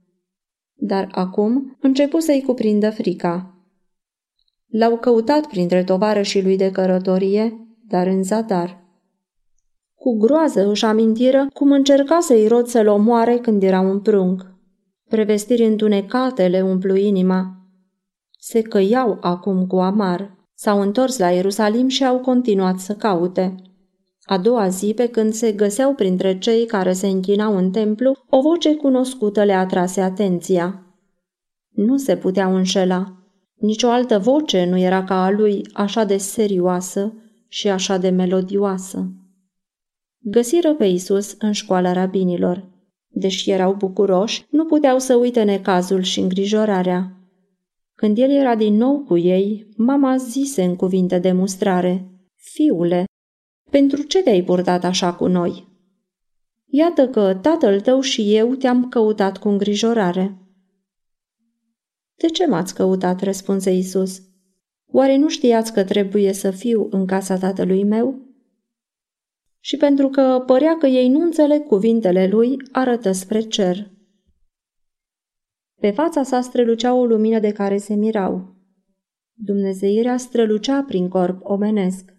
Dar 0.74 1.08
acum 1.10 1.76
începu 1.80 2.18
să-i 2.18 2.42
cuprindă 2.46 2.90
frica. 2.90 3.54
L-au 4.66 4.98
căutat 4.98 5.46
printre 5.46 5.84
tovarășii 5.84 6.42
lui 6.42 6.56
de 6.56 6.70
cărătorie, 6.70 7.66
dar 7.88 8.06
în 8.06 8.22
zadar. 8.22 8.80
Cu 9.94 10.18
groază 10.18 10.70
își 10.70 10.84
amintiră 10.84 11.46
cum 11.54 11.72
încerca 11.72 12.18
să-i 12.20 12.46
rod 12.46 12.66
să-l 12.66 12.88
omoare 12.88 13.38
când 13.38 13.62
era 13.62 13.80
un 13.80 14.00
prunc. 14.00 14.46
Prevestiri 15.08 15.64
întunecate 15.64 16.48
le 16.48 16.60
umplu 16.62 16.96
inima, 16.96 17.61
se 18.44 18.62
căiau 18.62 19.18
acum 19.20 19.66
cu 19.66 19.76
amar. 19.76 20.36
S-au 20.54 20.80
întors 20.80 21.18
la 21.18 21.30
Ierusalim 21.30 21.88
și 21.88 22.04
au 22.04 22.18
continuat 22.18 22.78
să 22.78 22.94
caute. 22.94 23.54
A 24.22 24.38
doua 24.38 24.68
zi, 24.68 24.92
pe 24.94 25.08
când 25.08 25.32
se 25.32 25.52
găseau 25.52 25.94
printre 25.94 26.38
cei 26.38 26.66
care 26.66 26.92
se 26.92 27.06
închinau 27.06 27.56
în 27.56 27.70
templu, 27.70 28.16
o 28.30 28.40
voce 28.40 28.74
cunoscută 28.74 29.44
le 29.44 29.52
atrase 29.52 30.00
atenția. 30.00 30.86
Nu 31.68 31.96
se 31.96 32.16
puteau 32.16 32.54
înșela. 32.54 33.16
Nici 33.54 33.82
o 33.82 33.90
altă 33.90 34.18
voce 34.18 34.64
nu 34.64 34.78
era 34.78 35.04
ca 35.04 35.24
a 35.24 35.30
lui 35.30 35.66
așa 35.72 36.04
de 36.04 36.16
serioasă 36.16 37.12
și 37.48 37.68
așa 37.68 37.96
de 37.96 38.08
melodioasă. 38.08 39.12
Găsiră 40.18 40.74
pe 40.74 40.84
Isus 40.84 41.34
în 41.38 41.52
școala 41.52 41.92
rabinilor. 41.92 42.68
Deși 43.08 43.50
erau 43.50 43.74
bucuroși, 43.74 44.46
nu 44.50 44.64
puteau 44.64 44.98
să 44.98 45.14
uite 45.14 45.42
necazul 45.42 46.02
și 46.02 46.20
îngrijorarea. 46.20 47.16
Când 48.02 48.18
el 48.18 48.30
era 48.30 48.54
din 48.56 48.74
nou 48.74 48.98
cu 49.00 49.16
ei, 49.16 49.66
mama 49.76 50.16
zise 50.16 50.62
în 50.64 50.76
cuvinte 50.76 51.18
de 51.18 51.32
mustrare, 51.32 52.10
Fiule, 52.34 53.04
pentru 53.70 54.02
ce 54.02 54.22
te-ai 54.22 54.42
purtat 54.42 54.84
așa 54.84 55.14
cu 55.14 55.26
noi? 55.26 55.68
Iată 56.64 57.08
că 57.08 57.34
tatăl 57.34 57.80
tău 57.80 58.00
și 58.00 58.36
eu 58.36 58.54
te-am 58.54 58.88
căutat 58.88 59.38
cu 59.38 59.48
îngrijorare. 59.48 60.38
De 62.14 62.26
ce 62.26 62.46
m-ați 62.46 62.74
căutat?" 62.74 63.20
răspunse 63.20 63.72
Isus. 63.72 64.22
Oare 64.92 65.16
nu 65.16 65.28
știați 65.28 65.72
că 65.72 65.84
trebuie 65.84 66.32
să 66.32 66.50
fiu 66.50 66.88
în 66.90 67.06
casa 67.06 67.38
tatălui 67.38 67.84
meu?" 67.84 68.14
Și 69.60 69.76
pentru 69.76 70.08
că 70.08 70.42
părea 70.46 70.76
că 70.78 70.86
ei 70.86 71.08
nu 71.08 71.20
înțeleg 71.20 71.66
cuvintele 71.66 72.28
lui, 72.28 72.56
arătă 72.72 73.12
spre 73.12 73.40
cer. 73.40 73.90
Pe 75.82 75.90
fața 75.90 76.22
sa 76.22 76.40
strălucea 76.40 76.94
o 76.94 77.04
lumină 77.04 77.38
de 77.38 77.50
care 77.52 77.76
se 77.76 77.94
mirau. 77.94 78.54
Dumnezeirea 79.32 80.16
strălucea 80.16 80.82
prin 80.82 81.08
corp 81.08 81.40
omenesc. 81.42 82.14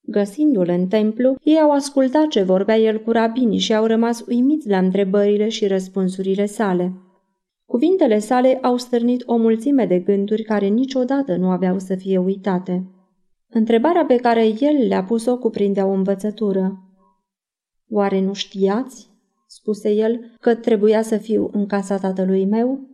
Găsindu-l 0.00 0.68
în 0.68 0.86
templu, 0.86 1.36
ei 1.42 1.60
au 1.60 1.70
ascultat 1.70 2.26
ce 2.26 2.42
vorbea 2.42 2.76
el 2.76 3.00
cu 3.02 3.10
rabinii 3.10 3.58
și 3.58 3.74
au 3.74 3.86
rămas 3.86 4.24
uimiți 4.28 4.68
la 4.68 4.78
întrebările 4.78 5.48
și 5.48 5.66
răspunsurile 5.66 6.46
sale. 6.46 6.92
Cuvintele 7.64 8.18
sale 8.18 8.58
au 8.62 8.76
stârnit 8.76 9.22
o 9.26 9.36
mulțime 9.36 9.86
de 9.86 9.98
gânduri 9.98 10.42
care 10.42 10.66
niciodată 10.66 11.36
nu 11.36 11.50
aveau 11.50 11.78
să 11.78 11.94
fie 11.94 12.18
uitate. 12.18 12.84
Întrebarea 13.48 14.04
pe 14.04 14.16
care 14.16 14.46
el 14.46 14.86
le-a 14.88 15.04
pus-o 15.04 15.38
cuprindea 15.38 15.86
o 15.86 15.92
învățătură. 15.92 16.78
Oare 17.88 18.20
nu 18.20 18.32
știați? 18.32 19.09
Spuse 19.60 19.90
el, 19.90 20.36
că 20.40 20.54
trebuia 20.54 21.02
să 21.02 21.16
fiu 21.16 21.50
în 21.52 21.66
casa 21.66 21.98
tatălui 21.98 22.44
meu? 22.44 22.88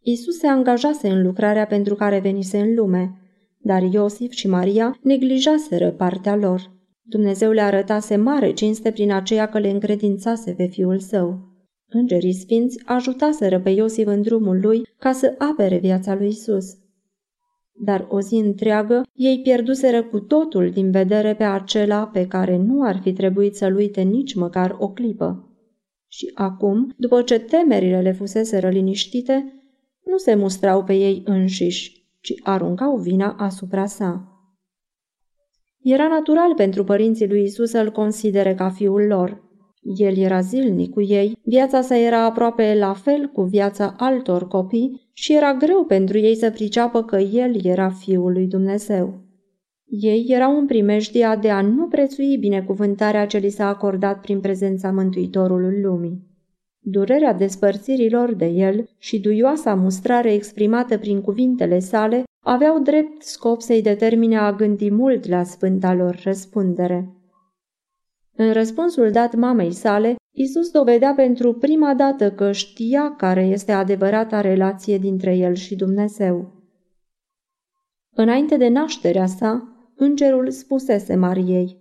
Isus 0.00 0.38
se 0.38 0.46
angajase 0.46 1.08
în 1.08 1.22
lucrarea 1.22 1.66
pentru 1.66 1.94
care 1.94 2.18
venise 2.18 2.58
în 2.58 2.74
lume, 2.74 3.20
dar 3.58 3.82
Iosif 3.82 4.32
și 4.32 4.48
Maria 4.48 4.98
neglijaseră 5.02 5.90
partea 5.90 6.36
lor. 6.36 6.70
Dumnezeu 7.02 7.50
le 7.50 7.60
arătase 7.60 8.16
mare 8.16 8.52
cinste 8.52 8.90
prin 8.90 9.12
aceea 9.12 9.48
că 9.48 9.58
le 9.58 9.70
încredințase 9.70 10.52
pe 10.52 10.66
fiul 10.66 10.98
său. 10.98 11.38
Îngerii 11.88 12.34
sfinți 12.34 12.82
ajutaseră 12.84 13.60
pe 13.60 13.70
Iosif 13.70 14.06
în 14.06 14.22
drumul 14.22 14.60
lui 14.60 14.82
ca 14.98 15.12
să 15.12 15.34
apere 15.38 15.78
viața 15.78 16.14
lui 16.14 16.28
Isus 16.28 16.76
dar 17.78 18.06
o 18.08 18.20
zi 18.20 18.34
întreagă 18.34 19.02
ei 19.14 19.40
pierduseră 19.42 20.02
cu 20.02 20.20
totul 20.20 20.70
din 20.70 20.90
vedere 20.90 21.34
pe 21.34 21.44
acela 21.44 22.06
pe 22.06 22.26
care 22.26 22.56
nu 22.56 22.82
ar 22.82 23.00
fi 23.02 23.12
trebuit 23.12 23.56
să-l 23.56 23.76
uite 23.76 24.00
nici 24.00 24.34
măcar 24.34 24.76
o 24.78 24.88
clipă. 24.88 25.50
Și 26.08 26.30
acum, 26.34 26.94
după 26.96 27.22
ce 27.22 27.38
temerile 27.38 28.00
le 28.00 28.12
fuseseră 28.12 28.68
liniștite, 28.68 29.52
nu 30.04 30.16
se 30.16 30.34
mustrau 30.34 30.84
pe 30.84 30.94
ei 30.94 31.22
înșiși, 31.24 32.06
ci 32.20 32.34
aruncau 32.42 32.96
vina 32.96 33.32
asupra 33.38 33.86
sa. 33.86 34.30
Era 35.82 36.08
natural 36.08 36.54
pentru 36.54 36.84
părinții 36.84 37.28
lui 37.28 37.42
Isus 37.42 37.70
să-l 37.70 37.90
considere 37.90 38.54
ca 38.54 38.70
fiul 38.70 39.06
lor. 39.06 39.44
El 39.96 40.16
era 40.16 40.40
zilnic 40.40 40.92
cu 40.92 41.02
ei, 41.02 41.38
viața 41.42 41.80
sa 41.80 41.98
era 41.98 42.24
aproape 42.24 42.74
la 42.78 42.92
fel 42.92 43.26
cu 43.26 43.42
viața 43.42 43.94
altor 43.98 44.48
copii 44.48 45.05
și 45.18 45.34
era 45.34 45.54
greu 45.54 45.84
pentru 45.84 46.18
ei 46.18 46.36
să 46.36 46.50
priceapă 46.50 47.02
că 47.02 47.16
el 47.16 47.64
era 47.64 47.90
Fiul 47.90 48.32
lui 48.32 48.46
Dumnezeu. 48.46 49.20
Ei 49.84 50.24
erau 50.28 50.58
în 50.58 50.66
primejdia 50.66 51.36
de 51.36 51.50
a 51.50 51.60
nu 51.60 51.86
prețui 51.86 52.36
binecuvântarea 52.36 53.26
ce 53.26 53.38
li 53.38 53.48
s-a 53.48 53.68
acordat 53.68 54.20
prin 54.20 54.40
prezența 54.40 54.90
Mântuitorului 54.90 55.80
lumii. 55.80 56.26
Durerea 56.78 57.32
despărțirilor 57.32 58.34
de 58.34 58.46
el 58.46 58.88
și 58.98 59.20
duioasa 59.20 59.74
mustrare 59.74 60.32
exprimată 60.32 60.98
prin 60.98 61.20
cuvintele 61.20 61.78
sale 61.78 62.22
aveau 62.44 62.78
drept 62.78 63.22
scop 63.22 63.60
să-i 63.60 63.82
determine 63.82 64.38
a 64.38 64.52
gândi 64.52 64.90
mult 64.90 65.26
la 65.26 65.42
sfânta 65.42 65.94
lor 65.94 66.20
răspundere. 66.24 67.10
În 68.36 68.52
răspunsul 68.52 69.10
dat 69.10 69.34
mamei 69.34 69.72
sale, 69.72 70.14
Isus 70.38 70.70
dovedea 70.70 71.12
pentru 71.14 71.52
prima 71.52 71.94
dată 71.94 72.32
că 72.32 72.52
știa 72.52 73.14
care 73.16 73.42
este 73.42 73.72
adevărata 73.72 74.40
relație 74.40 74.98
dintre 74.98 75.36
el 75.36 75.54
și 75.54 75.76
Dumnezeu. 75.76 76.52
Înainte 78.10 78.56
de 78.56 78.68
nașterea 78.68 79.26
sa, 79.26 79.68
îngerul 79.94 80.50
spusese 80.50 81.14
Mariei, 81.14 81.76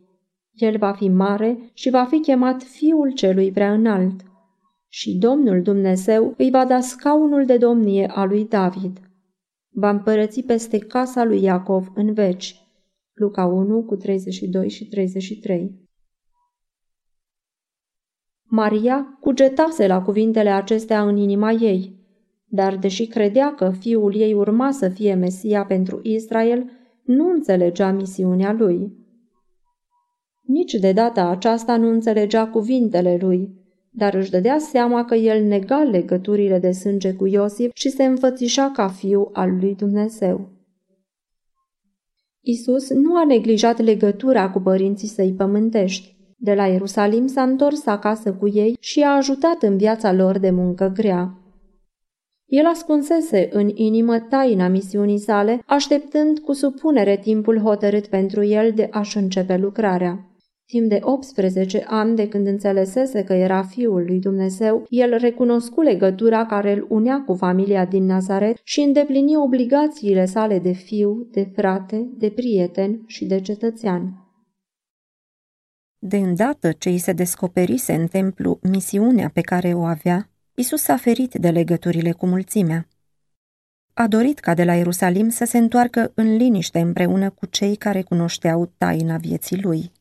El 0.53 0.77
va 0.77 0.91
fi 0.91 1.07
mare 1.07 1.71
și 1.73 1.89
va 1.89 2.05
fi 2.05 2.19
chemat 2.19 2.63
Fiul 2.63 3.13
celui 3.13 3.51
prea 3.51 3.73
înalt. 3.73 4.21
Și 4.87 5.17
Domnul 5.17 5.61
Dumnezeu 5.61 6.33
îi 6.37 6.49
va 6.49 6.65
da 6.65 6.79
scaunul 6.79 7.45
de 7.45 7.57
domnie 7.57 8.07
a 8.07 8.25
lui 8.25 8.47
David. 8.47 8.99
Va 9.69 9.89
împărăți 9.89 10.41
peste 10.41 10.77
casa 10.77 11.23
lui 11.23 11.41
Iacov 11.41 11.91
în 11.95 12.13
veci. 12.13 12.55
Luca 13.13 13.45
1 13.45 13.83
cu 13.83 13.95
32 13.95 14.69
și 14.69 14.87
33 14.87 15.84
Maria 18.47 19.17
cugetase 19.19 19.87
la 19.87 20.01
cuvintele 20.01 20.49
acestea 20.49 21.07
în 21.07 21.17
inima 21.17 21.51
ei, 21.51 21.95
dar 22.45 22.77
deși 22.77 23.07
credea 23.07 23.53
că 23.53 23.71
fiul 23.79 24.15
ei 24.15 24.33
urma 24.33 24.71
să 24.71 24.89
fie 24.89 25.13
Mesia 25.13 25.65
pentru 25.65 25.99
Israel, 26.03 26.69
nu 27.03 27.29
înțelegea 27.29 27.91
misiunea 27.91 28.51
lui. 28.51 29.03
Nici 30.41 30.73
de 30.73 30.91
data 30.91 31.29
aceasta 31.29 31.77
nu 31.77 31.89
înțelegea 31.89 32.47
cuvintele 32.47 33.17
lui, 33.21 33.49
dar 33.89 34.13
își 34.13 34.31
dădea 34.31 34.57
seama 34.57 35.05
că 35.05 35.15
el 35.15 35.43
nega 35.43 35.83
legăturile 35.83 36.59
de 36.59 36.71
sânge 36.71 37.13
cu 37.13 37.25
Iosif 37.25 37.71
și 37.73 37.89
se 37.89 38.03
înfățișa 38.03 38.71
ca 38.73 38.87
fiu 38.87 39.29
al 39.33 39.57
lui 39.59 39.75
Dumnezeu. 39.75 40.49
Isus 42.41 42.89
nu 42.89 43.15
a 43.15 43.25
neglijat 43.25 43.79
legătura 43.79 44.49
cu 44.49 44.59
părinții 44.59 45.07
săi 45.07 45.33
pământești. 45.33 46.14
De 46.35 46.53
la 46.53 46.65
Ierusalim 46.65 47.27
s-a 47.27 47.41
întors 47.41 47.85
acasă 47.85 48.33
cu 48.33 48.47
ei 48.47 48.77
și 48.79 49.01
a 49.01 49.15
ajutat 49.15 49.63
în 49.63 49.77
viața 49.77 50.13
lor 50.13 50.37
de 50.37 50.49
muncă 50.49 50.91
grea. 50.95 51.39
El 52.45 52.65
ascunsese 52.65 53.49
în 53.51 53.71
inimă 53.73 54.19
taina 54.19 54.67
misiunii 54.67 55.19
sale, 55.19 55.61
așteptând 55.65 56.39
cu 56.39 56.53
supunere 56.53 57.17
timpul 57.17 57.59
hotărât 57.59 58.07
pentru 58.07 58.43
el 58.43 58.71
de 58.75 58.87
a-și 58.91 59.17
începe 59.17 59.57
lucrarea. 59.57 60.29
Timp 60.65 60.89
de 60.89 60.99
18 61.01 61.83
ani 61.87 62.15
de 62.15 62.27
când 62.27 62.47
înțelesese 62.47 63.23
că 63.23 63.33
era 63.33 63.63
fiul 63.63 64.03
lui 64.05 64.19
Dumnezeu, 64.19 64.85
el 64.89 65.17
recunoscu 65.17 65.81
legătura 65.81 66.45
care 66.45 66.73
îl 66.73 66.85
unea 66.89 67.23
cu 67.25 67.33
familia 67.33 67.85
din 67.85 68.05
Nazaret 68.05 68.57
și 68.63 68.79
îndeplini 68.79 69.37
obligațiile 69.37 70.25
sale 70.25 70.59
de 70.59 70.71
fiu, 70.71 71.27
de 71.31 71.51
frate, 71.55 72.09
de 72.17 72.29
prieten 72.29 73.03
și 73.05 73.25
de 73.25 73.39
cetățean. 73.39 74.24
De 75.99 76.17
îndată 76.17 76.71
ce 76.71 76.89
îi 76.89 76.97
se 76.97 77.13
descoperise 77.13 77.93
în 77.93 78.07
templu 78.07 78.59
misiunea 78.61 79.29
pe 79.33 79.41
care 79.41 79.73
o 79.73 79.83
avea, 79.83 80.29
Isus 80.55 80.81
s-a 80.81 80.97
ferit 80.97 81.33
de 81.33 81.49
legăturile 81.49 82.11
cu 82.11 82.25
mulțimea. 82.25 82.87
A 83.93 84.07
dorit 84.07 84.39
ca 84.39 84.53
de 84.53 84.63
la 84.63 84.73
Ierusalim 84.73 85.29
să 85.29 85.45
se 85.45 85.57
întoarcă 85.57 86.11
în 86.15 86.35
liniște 86.35 86.79
împreună 86.79 87.29
cu 87.29 87.45
cei 87.45 87.75
care 87.75 88.01
cunoșteau 88.01 88.71
taina 88.77 89.17
vieții 89.17 89.61
lui. 89.61 89.91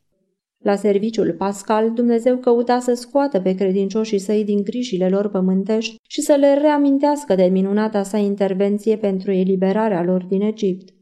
La 0.58 0.76
serviciul 0.76 1.32
pascal, 1.32 1.92
Dumnezeu 1.92 2.36
căuta 2.36 2.78
să 2.78 2.94
scoată 2.94 3.40
pe 3.40 3.54
credincioșii 3.54 4.18
săi 4.18 4.44
din 4.44 4.62
grijile 4.62 5.08
lor 5.08 5.28
pământești 5.28 5.96
și 6.08 6.20
să 6.20 6.32
le 6.32 6.54
reamintească 6.54 7.34
de 7.34 7.44
minunata 7.44 8.02
sa 8.02 8.16
intervenție 8.16 8.96
pentru 8.96 9.30
eliberarea 9.30 10.02
lor 10.02 10.24
din 10.24 10.40
Egipt. 10.40 10.93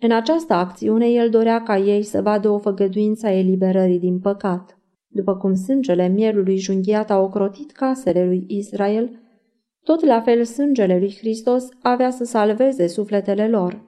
În 0.00 0.10
această 0.10 0.52
acțiune, 0.52 1.06
el 1.06 1.30
dorea 1.30 1.62
ca 1.62 1.78
ei 1.78 2.02
să 2.02 2.22
vadă 2.22 2.48
o 2.48 2.58
făgăduință 2.58 3.26
a 3.26 3.32
eliberării 3.32 3.98
din 3.98 4.18
păcat. 4.18 4.78
După 5.06 5.36
cum 5.36 5.54
sângele 5.54 6.08
mielului 6.08 6.56
junghiat 6.56 7.10
a 7.10 7.18
ocrotit 7.18 7.72
casele 7.72 8.24
lui 8.24 8.44
Israel, 8.48 9.20
tot 9.84 10.04
la 10.04 10.20
fel 10.20 10.44
sângele 10.44 10.98
lui 10.98 11.16
Hristos 11.18 11.68
avea 11.82 12.10
să 12.10 12.24
salveze 12.24 12.86
sufletele 12.86 13.48
lor. 13.48 13.86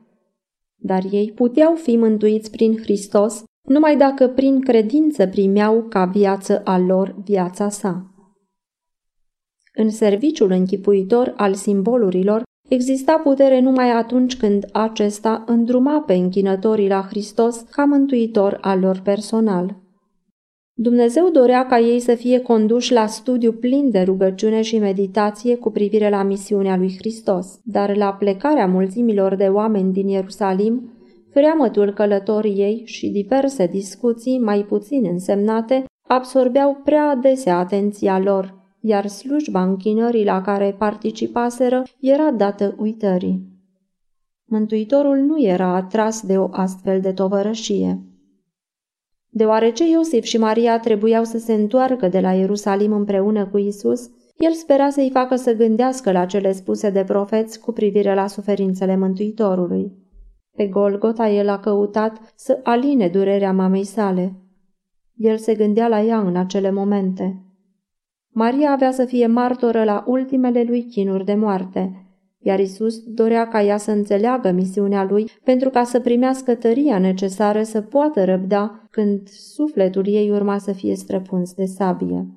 Dar 0.77 1.03
ei 1.11 1.33
puteau 1.33 1.75
fi 1.75 1.96
mântuiți 1.96 2.51
prin 2.51 2.77
Hristos 2.77 3.42
numai 3.62 3.96
dacă 3.96 4.29
prin 4.29 4.61
credință 4.61 5.27
primeau 5.27 5.83
ca 5.83 6.05
viață 6.05 6.61
a 6.64 6.79
lor 6.79 7.14
viața 7.25 7.68
sa. 7.68 8.14
În 9.75 9.90
serviciul 9.90 10.51
închipuitor 10.51 11.33
al 11.37 11.55
simbolurilor, 11.55 12.42
Exista 12.70 13.20
putere 13.22 13.61
numai 13.61 13.90
atunci 13.90 14.37
când 14.37 14.66
acesta 14.72 15.44
îndruma 15.46 16.00
pe 16.00 16.14
închinătorii 16.14 16.88
la 16.88 17.06
Hristos 17.09 17.61
ca 17.61 17.85
mântuitor 17.85 18.59
al 18.61 18.80
lor 18.80 19.00
personal. 19.04 19.76
Dumnezeu 20.74 21.28
dorea 21.30 21.66
ca 21.66 21.78
ei 21.78 22.00
să 22.00 22.14
fie 22.14 22.40
conduși 22.40 22.92
la 22.92 23.06
studiu 23.06 23.52
plin 23.52 23.90
de 23.90 24.00
rugăciune 24.00 24.62
și 24.62 24.78
meditație 24.78 25.56
cu 25.56 25.70
privire 25.70 26.09
la 26.09 26.22
misiunea 26.22 26.76
lui 26.76 26.94
Hristos, 26.98 27.61
dar 27.64 27.96
la 27.96 28.12
plecarea 28.12 28.66
mulțimilor 28.66 29.35
de 29.35 29.46
oameni 29.46 29.92
din 29.92 30.09
Ierusalim, 30.09 30.92
freamătul 31.30 31.92
călătoriei 31.92 32.83
și 32.85 33.09
diverse 33.09 33.66
discuții 33.66 34.38
mai 34.38 34.64
puțin 34.64 35.06
însemnate 35.11 35.85
absorbeau 36.09 36.80
prea 36.85 37.09
adesea 37.09 37.59
atenția 37.59 38.18
lor, 38.18 38.60
iar 38.81 39.07
slujba 39.07 39.62
închinării 39.62 40.25
la 40.25 40.40
care 40.40 40.75
participaseră 40.79 41.83
era 42.01 42.31
dată 42.31 42.75
uitării. 42.79 43.49
Mântuitorul 44.45 45.16
nu 45.16 45.43
era 45.43 45.75
atras 45.75 46.23
de 46.27 46.38
o 46.38 46.49
astfel 46.51 47.01
de 47.01 47.12
tovărășie. 47.12 48.05
Deoarece 49.29 49.90
Iosif 49.90 50.25
și 50.25 50.38
Maria 50.38 50.81
trebuiau 50.81 51.25
să 51.25 51.38
se 51.38 51.53
întoarcă 51.53 52.09
de 52.09 52.21
la 52.21 52.33
Ierusalim 52.33 52.93
împreună 52.93 53.47
cu 53.47 53.59
Isus, 53.59 54.11
el 54.37 54.53
spera 54.53 54.90
să-i 54.90 55.11
facă 55.11 55.37
să 55.37 55.53
gândească 55.53 56.12
la 56.12 56.27
cele 56.27 56.53
spuse 56.53 56.90
de 56.90 57.05
profeți 57.05 57.61
cu 57.61 57.73
privire 57.73 58.14
la 58.14 58.27
suferințele 58.27 58.97
Mântuitorului. 58.97 59.93
Pe 60.57 60.66
Golgota 60.66 61.29
el 61.29 61.49
a 61.49 61.59
căutat 61.59 62.33
să 62.37 62.61
aline 62.62 63.09
durerea 63.09 63.53
mamei 63.53 63.85
sale. 63.85 64.35
El 65.16 65.38
se 65.38 65.55
gândea 65.55 65.88
la 65.88 66.03
ea 66.03 66.19
în 66.19 66.37
acele 66.37 66.71
momente. 66.71 67.50
Maria 68.33 68.71
avea 68.71 68.90
să 68.90 69.05
fie 69.05 69.27
martoră 69.27 69.85
la 69.85 70.05
ultimele 70.07 70.62
lui 70.62 70.85
chinuri 70.85 71.25
de 71.25 71.35
moarte, 71.35 72.05
iar 72.38 72.59
Isus 72.59 72.99
dorea 73.05 73.49
ca 73.49 73.62
ea 73.62 73.77
să 73.77 73.90
înțeleagă 73.90 74.51
misiunea 74.51 75.05
lui 75.05 75.31
pentru 75.45 75.71
ca 75.71 75.85
să 75.85 76.01
primească 76.01 76.55
tăria 76.55 76.99
necesară 76.99 77.62
să 77.62 77.81
poată 77.81 78.25
răbda 78.25 78.87
când 78.90 79.29
sufletul 79.29 80.07
ei 80.07 80.31
urma 80.31 80.59
să 80.59 80.73
fie 80.73 80.95
străpuns 80.95 81.55
de 81.55 81.64
sabie. 81.64 82.35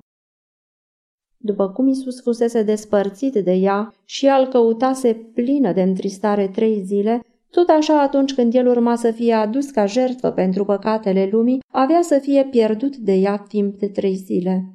După 1.36 1.68
cum 1.68 1.88
Isus 1.88 2.22
fusese 2.22 2.62
despărțit 2.62 3.32
de 3.32 3.52
ea 3.52 3.94
și 4.04 4.26
ea 4.26 4.36
îl 4.36 4.46
căutase 4.46 5.30
plină 5.34 5.72
de 5.72 5.82
întristare 5.82 6.48
trei 6.48 6.82
zile, 6.84 7.20
tot 7.50 7.68
așa 7.68 8.02
atunci 8.02 8.34
când 8.34 8.54
el 8.54 8.66
urma 8.66 8.96
să 8.96 9.10
fie 9.10 9.32
adus 9.32 9.70
ca 9.70 9.86
jertfă 9.86 10.30
pentru 10.30 10.64
păcatele 10.64 11.28
lumii, 11.30 11.60
avea 11.72 12.02
să 12.02 12.18
fie 12.18 12.44
pierdut 12.50 12.96
de 12.96 13.12
ea 13.12 13.36
timp 13.36 13.78
de 13.78 13.88
trei 13.88 14.14
zile 14.14 14.73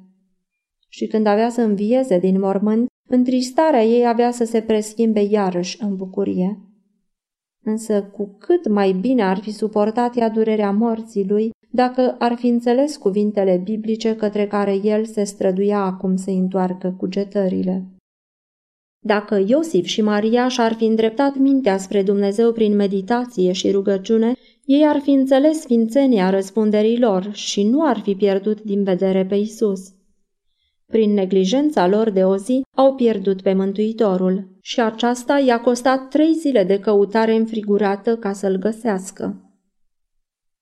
și 0.92 1.06
când 1.06 1.26
avea 1.26 1.48
să 1.48 1.60
învieze 1.60 2.18
din 2.18 2.40
mormânt, 2.40 2.86
întristarea 3.08 3.84
ei 3.84 4.06
avea 4.06 4.30
să 4.30 4.44
se 4.44 4.60
preschimbe 4.60 5.20
iarăși 5.20 5.82
în 5.82 5.96
bucurie. 5.96 6.58
Însă 7.64 8.02
cu 8.02 8.36
cât 8.38 8.68
mai 8.68 8.92
bine 8.92 9.22
ar 9.22 9.38
fi 9.38 9.50
suportat 9.50 10.16
ea 10.16 10.28
durerea 10.28 10.70
morții 10.70 11.28
lui, 11.28 11.50
dacă 11.70 12.16
ar 12.18 12.34
fi 12.34 12.46
înțeles 12.46 12.96
cuvintele 12.96 13.60
biblice 13.64 14.16
către 14.16 14.46
care 14.46 14.80
el 14.82 15.04
se 15.04 15.24
străduia 15.24 15.78
acum 15.78 16.16
să 16.16 16.30
întoarcă 16.30 16.94
cugetările. 16.98 17.84
Dacă 19.04 19.44
Iosif 19.46 19.86
și 19.86 20.02
Maria 20.02 20.48
și-ar 20.48 20.72
fi 20.72 20.84
îndreptat 20.84 21.36
mintea 21.36 21.78
spre 21.78 22.02
Dumnezeu 22.02 22.52
prin 22.52 22.76
meditație 22.76 23.52
și 23.52 23.70
rugăciune, 23.70 24.32
ei 24.64 24.86
ar 24.86 25.00
fi 25.00 25.10
înțeles 25.10 25.60
sfințenia 25.60 26.30
răspunderii 26.30 26.98
lor 26.98 27.32
și 27.32 27.62
nu 27.62 27.86
ar 27.86 28.00
fi 28.00 28.14
pierdut 28.14 28.62
din 28.62 28.82
vedere 28.82 29.26
pe 29.26 29.34
Isus. 29.34 29.92
Prin 30.90 31.12
neglijența 31.12 31.86
lor 31.86 32.10
de 32.10 32.24
o 32.24 32.36
zi, 32.36 32.62
au 32.76 32.94
pierdut 32.94 33.42
pe 33.42 33.52
Mântuitorul 33.52 34.48
și 34.60 34.80
aceasta 34.80 35.38
i-a 35.38 35.60
costat 35.60 36.08
trei 36.08 36.34
zile 36.34 36.64
de 36.64 36.78
căutare 36.78 37.34
înfrigurată 37.34 38.16
ca 38.16 38.32
să-l 38.32 38.56
găsească. 38.56 39.54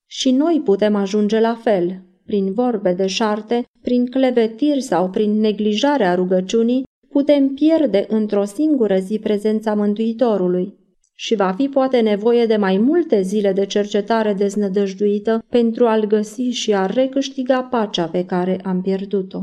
Și 0.07 0.31
noi 0.31 0.61
putem 0.65 0.95
ajunge 0.95 1.41
la 1.41 1.55
fel, 1.55 2.03
prin 2.25 2.53
vorbe 2.53 2.93
de 2.93 3.07
șarte, 3.07 3.65
prin 3.83 4.07
clevetiri 4.07 4.81
sau 4.81 5.11
prin 5.11 5.41
neglijarea 5.41 6.15
rugăciunii, 6.15 6.85
putem 7.09 7.49
pierde 7.49 8.07
într-o 8.09 8.45
singură 8.45 8.99
zi 8.99 9.19
prezența 9.19 9.75
Mântuitorului 9.75 10.79
și 11.15 11.35
va 11.35 11.53
fi 11.53 11.69
poate 11.69 12.01
nevoie 12.01 12.47
de 12.47 12.57
mai 12.57 12.77
multe 12.77 13.21
zile 13.23 13.53
de 13.53 13.67
cercetare 13.67 14.33
deznădăjduită 14.33 15.45
pentru 15.49 15.87
a-l 15.87 16.07
găsi 16.07 16.43
și 16.43 16.75
a 16.75 16.87
recâștiga 16.87 17.63
pacea 17.63 18.07
pe 18.07 18.25
care 18.25 18.61
am 18.65 18.83
pierdut-o. 18.83 19.43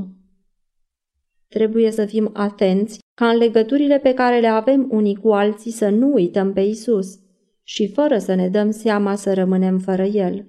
Trebuie 1.55 1.91
să 1.91 2.05
fim 2.05 2.29
atenți 2.33 2.99
ca 3.13 3.29
în 3.29 3.37
legăturile 3.37 3.97
pe 3.97 4.13
care 4.13 4.39
le 4.39 4.47
avem 4.47 4.87
unii 4.91 5.15
cu 5.15 5.29
alții 5.29 5.71
să 5.71 5.89
nu 5.89 6.13
uităm 6.13 6.53
pe 6.53 6.61
Isus 6.61 7.19
și 7.63 7.87
fără 7.87 8.17
să 8.17 8.33
ne 8.33 8.47
dăm 8.47 8.71
seama 8.71 9.15
să 9.15 9.33
rămânem 9.33 9.77
fără 9.77 10.03
El. 10.03 10.47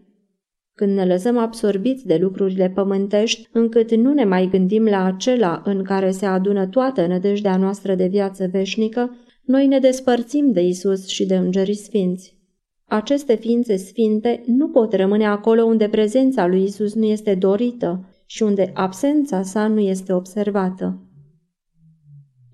Când 0.75 0.97
ne 0.97 1.07
lăsăm 1.07 1.39
absorbiți 1.39 2.07
de 2.07 2.17
lucrurile 2.17 2.73
pământești, 2.75 3.49
încât 3.53 3.95
nu 3.95 4.13
ne 4.13 4.25
mai 4.25 4.49
gândim 4.51 4.85
la 4.85 5.05
acela 5.05 5.63
în 5.65 5.83
care 5.83 6.11
se 6.11 6.27
adună 6.27 6.67
toată 6.67 7.07
nădejdea 7.07 7.57
noastră 7.57 7.95
de 7.95 8.07
viață 8.07 8.49
veșnică, 8.53 9.17
noi 9.45 9.67
ne 9.67 9.79
despărțim 9.79 10.53
de 10.53 10.61
Isus 10.61 11.07
și 11.07 11.27
de 11.27 11.37
îngerii 11.37 11.75
sfinți. 11.75 12.37
Aceste 12.85 13.35
ființe 13.35 13.77
sfinte 13.77 14.43
nu 14.47 14.69
pot 14.69 14.95
rămâne 14.95 15.27
acolo 15.27 15.65
unde 15.65 15.89
prezența 15.89 16.47
lui 16.47 16.63
Isus 16.63 16.95
nu 16.95 17.05
este 17.05 17.35
dorită 17.35 18.11
și 18.27 18.43
unde 18.43 18.71
absența 18.75 19.43
sa 19.43 19.67
nu 19.67 19.81
este 19.81 20.13
observată. 20.13 21.01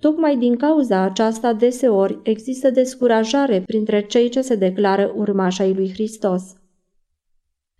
Tocmai 0.00 0.36
din 0.36 0.56
cauza 0.56 1.00
aceasta 1.00 1.52
deseori 1.52 2.18
există 2.22 2.70
descurajare 2.70 3.60
printre 3.60 4.06
cei 4.06 4.28
ce 4.28 4.40
se 4.40 4.54
declară 4.54 5.12
urmași 5.16 5.62
ai 5.62 5.74
lui 5.74 5.92
Hristos. 5.92 6.42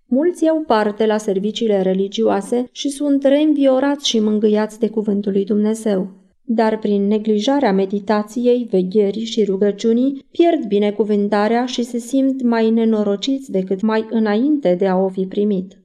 Mulți 0.07 0.45
iau 0.45 0.65
parte 0.67 1.07
la 1.07 1.17
serviciile 1.17 1.83
religioase 1.83 2.69
și 2.73 2.89
sunt 2.89 3.25
reînviorați 3.25 4.09
și 4.09 4.21
mângâiați 4.21 4.79
de 4.79 4.89
cuvântul 4.89 5.33
lui 5.33 5.45
Dumnezeu 5.45 6.23
dar 6.45 6.79
prin 6.79 7.07
neglijarea 7.07 7.73
meditației, 7.73 8.67
vegherii 8.71 9.25
și 9.25 9.45
rugăciunii 9.45 10.25
pierd 10.31 10.65
binecuvântarea 10.67 11.67
și 11.67 11.83
se 11.83 11.99
simt 11.99 12.43
mai 12.43 12.71
nenorociți 12.71 13.51
decât 13.51 13.81
mai 13.81 14.07
înainte 14.11 14.75
de 14.75 14.87
a 14.87 14.97
o 14.97 15.09
fi 15.09 15.27
primit. 15.27 15.82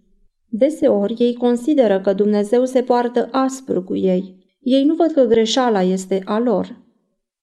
Deseori 0.49 1.15
ei 1.17 1.33
consideră 1.33 2.01
că 2.01 2.13
Dumnezeu 2.13 2.65
se 2.65 2.81
poartă 2.81 3.29
aspru 3.31 3.83
cu 3.83 3.95
ei. 3.95 4.35
Ei 4.59 4.83
nu 4.83 4.95
văd 4.95 5.11
că 5.11 5.23
greșeala 5.23 5.81
este 5.81 6.21
a 6.25 6.39
lor. 6.39 6.85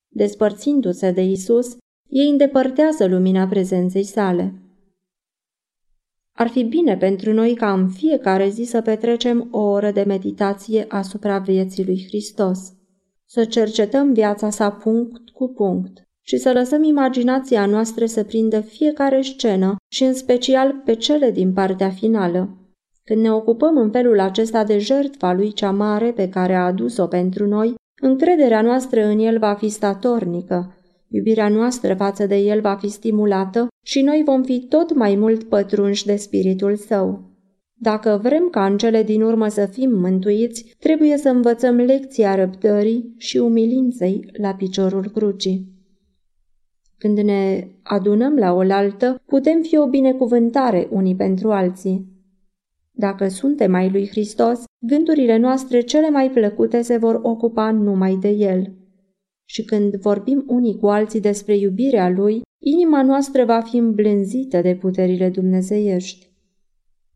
Despărțindu-se 0.08 1.10
de 1.10 1.22
Isus, 1.22 1.76
ei 2.08 2.28
îndepărtează 2.28 3.06
lumina 3.06 3.46
prezenței 3.46 4.04
sale. 4.04 4.54
Ar 6.32 6.48
fi 6.48 6.62
bine 6.62 6.96
pentru 6.96 7.32
noi 7.32 7.54
ca 7.54 7.72
în 7.72 7.88
fiecare 7.88 8.48
zi 8.48 8.62
să 8.62 8.80
petrecem 8.80 9.48
o 9.50 9.60
oră 9.60 9.90
de 9.90 10.02
meditație 10.02 10.84
asupra 10.88 11.38
vieții 11.38 11.84
lui 11.84 12.04
Hristos 12.06 12.74
să 13.34 13.44
cercetăm 13.44 14.12
viața 14.12 14.50
sa 14.50 14.70
punct 14.70 15.28
cu 15.28 15.48
punct 15.48 16.02
și 16.22 16.36
să 16.36 16.52
lăsăm 16.52 16.82
imaginația 16.82 17.66
noastră 17.66 18.06
să 18.06 18.24
prindă 18.24 18.60
fiecare 18.60 19.22
scenă 19.22 19.76
și 19.88 20.04
în 20.04 20.14
special 20.14 20.82
pe 20.84 20.94
cele 20.94 21.30
din 21.30 21.52
partea 21.52 21.90
finală. 21.90 22.63
Când 23.04 23.20
ne 23.20 23.32
ocupăm 23.32 23.76
în 23.76 23.90
felul 23.90 24.20
acesta 24.20 24.64
de 24.64 24.78
jertfa 24.78 25.32
lui 25.32 25.52
cea 25.52 25.70
mare 25.70 26.12
pe 26.12 26.28
care 26.28 26.54
a 26.54 26.64
adus-o 26.64 27.06
pentru 27.06 27.46
noi, 27.46 27.74
încrederea 28.02 28.62
noastră 28.62 29.04
în 29.04 29.18
el 29.18 29.38
va 29.38 29.54
fi 29.54 29.68
statornică, 29.68 30.74
iubirea 31.08 31.48
noastră 31.48 31.94
față 31.94 32.26
de 32.26 32.36
el 32.36 32.60
va 32.60 32.74
fi 32.74 32.88
stimulată 32.88 33.68
și 33.84 34.02
noi 34.02 34.22
vom 34.24 34.42
fi 34.42 34.60
tot 34.60 34.94
mai 34.94 35.14
mult 35.14 35.42
pătrunși 35.42 36.06
de 36.06 36.16
spiritul 36.16 36.76
său. 36.76 37.32
Dacă 37.74 38.20
vrem 38.22 38.48
ca 38.50 38.66
în 38.66 38.78
cele 38.78 39.02
din 39.02 39.22
urmă 39.22 39.48
să 39.48 39.66
fim 39.66 39.90
mântuiți, 39.98 40.74
trebuie 40.78 41.16
să 41.16 41.28
învățăm 41.28 41.76
lecția 41.76 42.34
răbdării 42.34 43.14
și 43.16 43.36
umilinței 43.36 44.30
la 44.32 44.54
piciorul 44.54 45.10
crucii. 45.14 45.72
Când 46.98 47.18
ne 47.18 47.68
adunăm 47.82 48.36
la 48.36 48.52
oaltă, 48.52 49.22
putem 49.26 49.62
fi 49.62 49.76
o 49.76 49.86
binecuvântare 49.86 50.88
unii 50.90 51.16
pentru 51.16 51.50
alții. 51.50 52.13
Dacă 52.96 53.28
suntem 53.28 53.74
ai 53.74 53.90
lui 53.90 54.08
Hristos, 54.08 54.64
gândurile 54.86 55.36
noastre 55.36 55.80
cele 55.80 56.10
mai 56.10 56.30
plăcute 56.30 56.82
se 56.82 56.96
vor 56.96 57.20
ocupa 57.22 57.70
numai 57.70 58.16
de 58.16 58.28
El. 58.28 58.72
Și 59.44 59.64
când 59.64 59.94
vorbim 59.94 60.44
unii 60.46 60.78
cu 60.78 60.86
alții 60.86 61.20
despre 61.20 61.56
iubirea 61.56 62.08
Lui, 62.08 62.42
inima 62.62 63.02
noastră 63.02 63.44
va 63.44 63.60
fi 63.60 63.76
îmblânzită 63.76 64.60
de 64.60 64.74
puterile 64.74 65.30
dumnezeiești. 65.30 66.32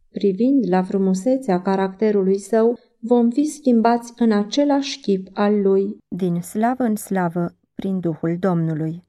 Privind 0.08 0.64
la 0.68 0.82
frumusețea 0.82 1.62
caracterului 1.62 2.38
său, 2.38 2.78
vom 2.98 3.30
fi 3.30 3.44
schimbați 3.44 4.12
în 4.16 4.32
același 4.32 5.00
chip 5.00 5.28
al 5.32 5.60
lui. 5.60 5.96
Din 6.16 6.40
slavă 6.40 6.82
în 6.82 6.96
slavă, 6.96 7.56
prin 7.74 8.00
Duhul 8.00 8.36
Domnului. 8.40 9.02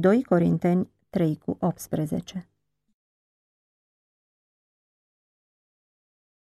2 0.00 0.22
Corinteni 0.22 0.90
3 1.10 1.38
cu 1.44 1.56
18 1.60 2.48